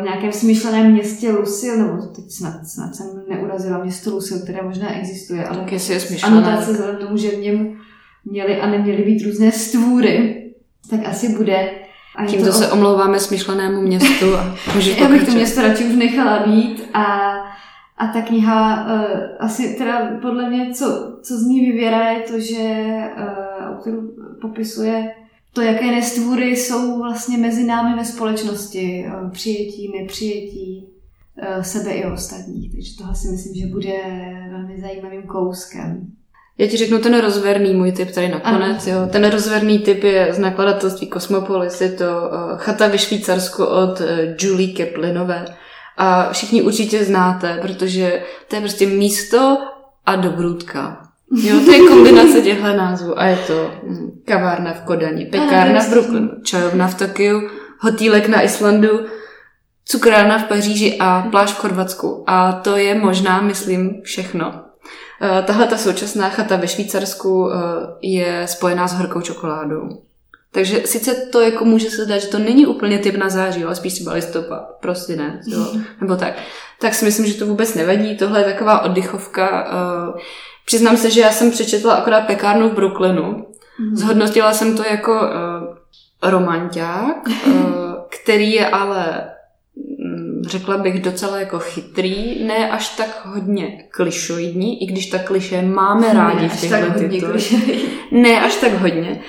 v 0.00 0.02
nějakém 0.02 0.32
smyšleném 0.32 0.92
městě 0.92 1.32
Lusil, 1.32 1.76
nebo 1.76 2.06
teď 2.06 2.24
snad, 2.30 2.66
snad 2.66 2.94
jsem 2.94 3.06
neurazila 3.28 3.84
město 3.84 4.10
Lusil, 4.10 4.38
které 4.42 4.62
možná 4.62 4.98
existuje, 4.98 5.44
ale 5.44 5.58
tak 5.58 5.72
jestli 5.72 5.94
je 5.94 6.00
smyšlené. 6.00 6.36
anotace 6.36 6.72
vzhledem 6.72 6.96
tomu, 6.96 7.16
že 7.16 7.28
v 7.30 7.38
něm 7.38 7.76
měly 8.24 8.60
a 8.60 8.66
neměly 8.66 9.02
být 9.02 9.24
různé 9.24 9.52
stvůry, 9.52 10.36
tak 10.90 11.00
asi 11.04 11.28
bude. 11.36 11.70
A 12.16 12.26
Tímto 12.26 12.46
to 12.46 12.52
se 12.52 12.72
omlouváme 12.72 13.20
smyšlenému 13.20 13.80
městu 13.80 14.34
a 14.34 14.56
Já 15.00 15.08
bych 15.08 15.26
to 15.26 15.32
město 15.32 15.62
radši 15.62 15.84
už 15.84 15.96
nechala 15.96 16.46
být 16.46 16.88
a, 16.94 17.04
a 17.98 18.06
ta 18.12 18.22
kniha 18.22 18.84
uh, 18.84 19.10
asi 19.38 19.74
teda 19.78 20.18
podle 20.22 20.50
mě, 20.50 20.74
co, 20.74 21.18
co 21.22 21.38
z 21.38 21.42
ní 21.42 21.60
vyvěrá, 21.60 22.10
je 22.10 22.20
to, 22.20 22.40
že 22.40 22.94
uh, 23.16 23.68
autor 23.68 23.94
popisuje 24.40 25.14
to, 25.52 25.60
jaké 25.60 25.86
nestvůry 25.86 26.56
jsou 26.56 26.98
vlastně 26.98 27.38
mezi 27.38 27.64
námi 27.64 27.96
ve 27.96 28.04
společnosti. 28.04 29.06
Uh, 29.06 29.30
přijetí, 29.30 29.92
nepřijetí 30.00 30.86
uh, 31.56 31.62
sebe 31.62 31.90
i 31.90 32.04
ostatních. 32.04 32.72
Takže 32.72 32.96
tohle 32.98 33.14
si 33.14 33.28
myslím, 33.28 33.54
že 33.54 33.66
bude 33.66 33.92
velmi 34.50 34.80
zajímavým 34.80 35.22
kouskem. 35.22 36.12
Já 36.60 36.66
ti 36.66 36.76
řeknu 36.76 36.98
ten 36.98 37.20
rozverný 37.20 37.74
můj 37.74 37.92
typ 37.92 38.10
tady 38.10 38.28
nakonec. 38.28 38.86
Jo. 38.86 38.96
Ten 39.12 39.30
rozverný 39.30 39.78
typ 39.78 40.04
je 40.04 40.28
z 40.30 40.38
nakladatelství 40.38 41.06
Kosmopolis. 41.06 41.80
Je 41.80 41.88
to 41.88 42.04
uh, 42.04 42.58
Chata 42.58 42.88
ve 42.88 42.98
Švýcarsku 42.98 43.64
od 43.64 44.00
uh, 44.00 44.06
Julie 44.38 44.72
Keplinové. 44.72 45.44
A 45.96 46.32
všichni 46.32 46.62
určitě 46.62 47.04
znáte, 47.04 47.58
protože 47.62 48.22
to 48.48 48.56
je 48.56 48.60
prostě 48.60 48.86
místo 48.86 49.58
a 50.06 50.16
dobrůdka. 50.16 51.00
Jo, 51.42 51.60
to 51.64 51.72
je 51.72 51.88
kombinace 51.88 52.40
těchto 52.40 52.72
názvů. 52.76 53.18
A 53.20 53.24
je 53.24 53.36
to 53.36 53.70
hm, 53.82 54.22
kavárna 54.24 54.72
v 54.72 54.80
Kodani, 54.80 55.26
pekárna 55.26 55.80
v 55.80 55.90
Brooklynu, 55.90 56.30
čajovna 56.44 56.88
v 56.88 56.98
Tokiu, 56.98 57.48
hotýlek 57.78 58.28
na 58.28 58.42
Islandu, 58.42 59.00
cukrárna 59.84 60.38
v 60.38 60.44
Paříži 60.44 60.96
a 61.00 61.28
pláž 61.30 61.52
v 61.52 61.58
Chorvatsku. 61.58 62.24
A 62.26 62.52
to 62.52 62.76
je 62.76 62.94
možná, 62.94 63.40
myslím, 63.40 64.00
všechno. 64.02 64.69
Uh, 65.22 65.44
tahle 65.44 65.66
ta 65.66 65.76
současná 65.76 66.28
chata 66.28 66.56
ve 66.56 66.68
Švýcarsku 66.68 67.44
uh, 67.44 67.52
je 68.02 68.46
spojená 68.46 68.88
s 68.88 68.92
horkou 68.92 69.20
čokoládou. 69.20 69.88
Takže 70.52 70.82
sice 70.84 71.14
to 71.14 71.40
jako 71.40 71.64
může 71.64 71.90
se 71.90 72.04
zdát, 72.04 72.18
že 72.18 72.28
to 72.28 72.38
není 72.38 72.66
úplně 72.66 72.98
typ 72.98 73.16
na 73.16 73.28
září, 73.28 73.64
ale 73.64 73.74
spíš 73.74 73.94
třeba 73.94 74.12
listopad, 74.12 74.62
prosinec, 74.80 75.46
jo, 75.46 75.66
nebo 76.00 76.16
tak. 76.16 76.34
Tak 76.80 76.94
si 76.94 77.04
myslím, 77.04 77.26
že 77.26 77.34
to 77.34 77.46
vůbec 77.46 77.74
nevadí. 77.74 78.16
Tohle 78.16 78.40
je 78.40 78.52
taková 78.52 78.80
oddychovka. 78.80 79.68
Uh, 79.72 80.20
přiznám 80.66 80.96
se, 80.96 81.10
že 81.10 81.20
já 81.20 81.30
jsem 81.30 81.50
přečetla 81.50 81.94
akorát 81.94 82.26
pekárnu 82.26 82.68
v 82.68 82.74
Brooklynu. 82.74 83.22
Mm-hmm. 83.22 83.96
Zhodnotila 83.96 84.52
jsem 84.52 84.76
to 84.76 84.84
jako 84.90 85.20
romanták, 86.22 87.16
který 88.22 88.52
je 88.52 88.68
ale 88.68 89.30
řekla 90.50 90.76
bych 90.76 91.02
docela 91.02 91.40
jako 91.40 91.58
chytrý, 91.58 92.44
ne 92.44 92.70
až 92.70 92.88
tak 92.88 93.20
hodně 93.24 93.84
klišoidní, 93.90 94.82
i 94.82 94.86
když 94.86 95.06
ta 95.06 95.18
kliše 95.18 95.62
máme 95.62 96.12
rádi 96.12 96.48
v 96.48 96.60
těchto 96.60 96.98
titulech. 96.98 97.52
Ne 98.12 98.40
až 98.40 98.56
tak 98.56 98.72
hodně. 98.72 99.20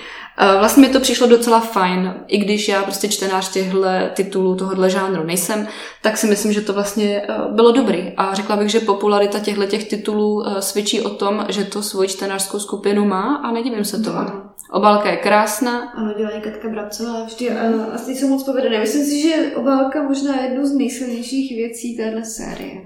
Vlastně 0.59 0.87
mi 0.87 0.93
to 0.93 0.99
přišlo 0.99 1.27
docela 1.27 1.59
fajn, 1.59 2.13
i 2.27 2.37
když 2.37 2.67
já 2.67 2.83
prostě 2.83 3.07
čtenář 3.07 3.51
těchto 3.51 3.83
titulů, 4.13 4.55
tohohle 4.55 4.89
žánru 4.89 5.23
nejsem, 5.23 5.67
tak 6.01 6.17
si 6.17 6.27
myslím, 6.27 6.53
že 6.53 6.61
to 6.61 6.73
vlastně 6.73 7.21
eh, 7.29 7.35
bylo 7.51 7.71
dobrý. 7.71 8.13
A 8.17 8.33
řekla 8.33 8.55
bych, 8.55 8.69
že 8.69 8.79
popularita 8.79 9.39
těchto 9.39 9.65
těch 9.65 9.89
titulů 9.89 10.47
eh, 10.47 10.61
svědčí 10.61 11.01
o 11.01 11.09
tom, 11.09 11.45
že 11.49 11.63
to 11.63 11.83
svoji 11.83 12.09
čtenářskou 12.09 12.59
skupinu 12.59 13.05
má 13.05 13.35
a 13.35 13.51
nedivím 13.51 13.85
se 13.85 14.03
tomu. 14.03 14.19
No. 14.19 14.50
Obálka 14.71 15.09
je 15.09 15.17
krásná. 15.17 15.89
Ano, 15.89 16.13
dělají 16.13 16.41
Katka 16.41 16.69
Brabcová 16.69 17.23
vždy 17.23 17.51
a, 17.51 17.93
a 17.93 17.97
ty 17.97 18.15
jsou 18.15 18.27
moc 18.27 18.43
povedené. 18.43 18.79
Myslím 18.79 19.05
si, 19.05 19.21
že 19.21 19.55
obálka 19.55 20.03
možná 20.03 20.35
je 20.35 20.43
jednou 20.43 20.65
z 20.65 20.73
nejsilnějších 20.73 21.55
věcí 21.55 21.97
téhle 21.97 22.25
série. 22.25 22.81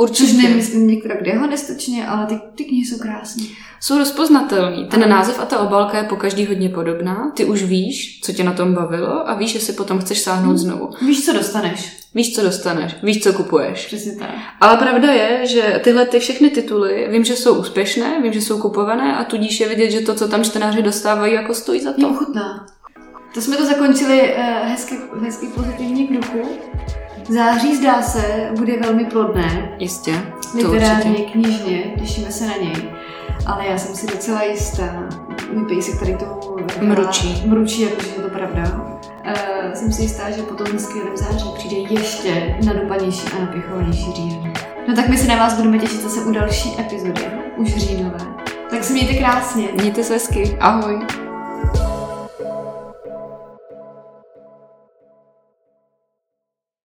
Určitě. 0.00 0.32
Což 0.32 0.42
nemyslím 0.42 0.86
některá 0.86 1.14
dehonestočně, 1.22 2.06
ale 2.06 2.26
ty, 2.26 2.40
ty 2.54 2.64
knihy 2.64 2.86
jsou 2.86 2.98
krásné. 2.98 3.44
Jsou 3.80 3.98
rozpoznatelný. 3.98 4.86
Ten 4.86 5.04
ano. 5.04 5.16
název 5.16 5.40
a 5.40 5.44
ta 5.46 5.58
obálka 5.58 5.98
je 5.98 6.04
po 6.04 6.16
každý 6.16 6.46
hodně 6.46 6.68
podobná. 6.68 7.32
Ty 7.36 7.44
už 7.44 7.62
víš, 7.62 8.20
co 8.24 8.32
tě 8.32 8.44
na 8.44 8.52
tom 8.52 8.74
bavilo 8.74 9.28
a 9.28 9.34
víš, 9.34 9.52
že 9.52 9.60
si 9.60 9.72
potom 9.72 9.98
chceš 9.98 10.18
sáhnout 10.18 10.48
hmm. 10.48 10.58
znovu. 10.58 10.90
Víš, 11.06 11.24
co 11.24 11.32
dostaneš. 11.32 11.96
Víš, 12.14 12.34
co 12.34 12.42
dostaneš, 12.42 12.96
víš, 13.02 13.22
co 13.22 13.32
kupuješ. 13.32 13.86
Přesně 13.86 14.12
tak. 14.16 14.30
Ale 14.60 14.76
pravda 14.76 15.12
je, 15.12 15.46
že 15.46 15.80
tyhle 15.84 16.06
ty 16.06 16.18
všechny 16.18 16.50
tituly, 16.50 17.08
vím, 17.10 17.24
že 17.24 17.36
jsou 17.36 17.54
úspěšné, 17.54 18.22
vím, 18.22 18.32
že 18.32 18.40
jsou 18.40 18.58
kupované 18.58 19.16
a 19.16 19.24
tudíž 19.24 19.60
je 19.60 19.68
vidět, 19.68 19.90
že 19.90 20.00
to, 20.00 20.14
co 20.14 20.28
tam 20.28 20.44
čtenáři 20.44 20.82
dostávají, 20.82 21.34
jako 21.34 21.54
stojí 21.54 21.80
za 21.80 21.92
to. 21.92 22.06
Je 22.06 22.14
chutná. 22.14 22.66
To 23.34 23.40
jsme 23.40 23.56
to 23.56 23.66
zakončili 23.66 24.34
uh, 24.36 24.68
hezky, 24.68 24.94
hezky 25.20 25.46
pozitivní 25.46 26.06
k 26.06 26.12
duchu. 26.12 26.48
Září 27.30 27.76
zdá 27.76 28.02
se, 28.02 28.50
bude 28.58 28.80
velmi 28.80 29.04
plodné. 29.04 29.72
Jistě. 29.78 30.12
Literárně, 30.54 31.14
knižně, 31.14 31.78
těšíme 31.78 32.30
se 32.32 32.46
na 32.46 32.56
něj. 32.56 32.90
Ale 33.46 33.66
já 33.66 33.78
jsem 33.78 33.94
si 33.94 34.06
docela 34.06 34.42
jistá, 34.42 35.08
můj 35.52 35.64
pejsek 35.68 35.98
tady 35.98 36.16
to 36.16 36.56
mručí. 36.80 37.42
Mručí, 37.46 37.82
jakože 37.82 38.08
je 38.08 38.22
to 38.22 38.28
pravda. 38.28 38.62
Uh, 39.26 39.72
jsem 39.74 39.92
si 39.92 40.02
jistá, 40.02 40.30
že 40.30 40.42
potom 40.42 40.78
skvělém 40.78 41.16
září 41.16 41.46
přijde 41.54 41.76
ještě 41.76 42.56
nadupanější 42.66 43.28
a 43.36 43.40
napěchovanější 43.40 44.12
říjen. 44.12 44.52
No 44.88 44.96
tak 44.96 45.08
my 45.08 45.18
se 45.18 45.28
na 45.28 45.36
vás 45.36 45.54
budeme 45.54 45.78
těšit 45.78 46.02
zase 46.02 46.20
u 46.20 46.32
další 46.32 46.80
epizody, 46.80 47.22
už 47.56 47.76
říjnové. 47.76 48.18
Tak 48.70 48.84
se 48.84 48.92
mějte 48.92 49.14
krásně. 49.14 49.68
Mějte 49.74 50.04
se 50.04 50.12
hezky. 50.12 50.56
Ahoj. 50.60 50.98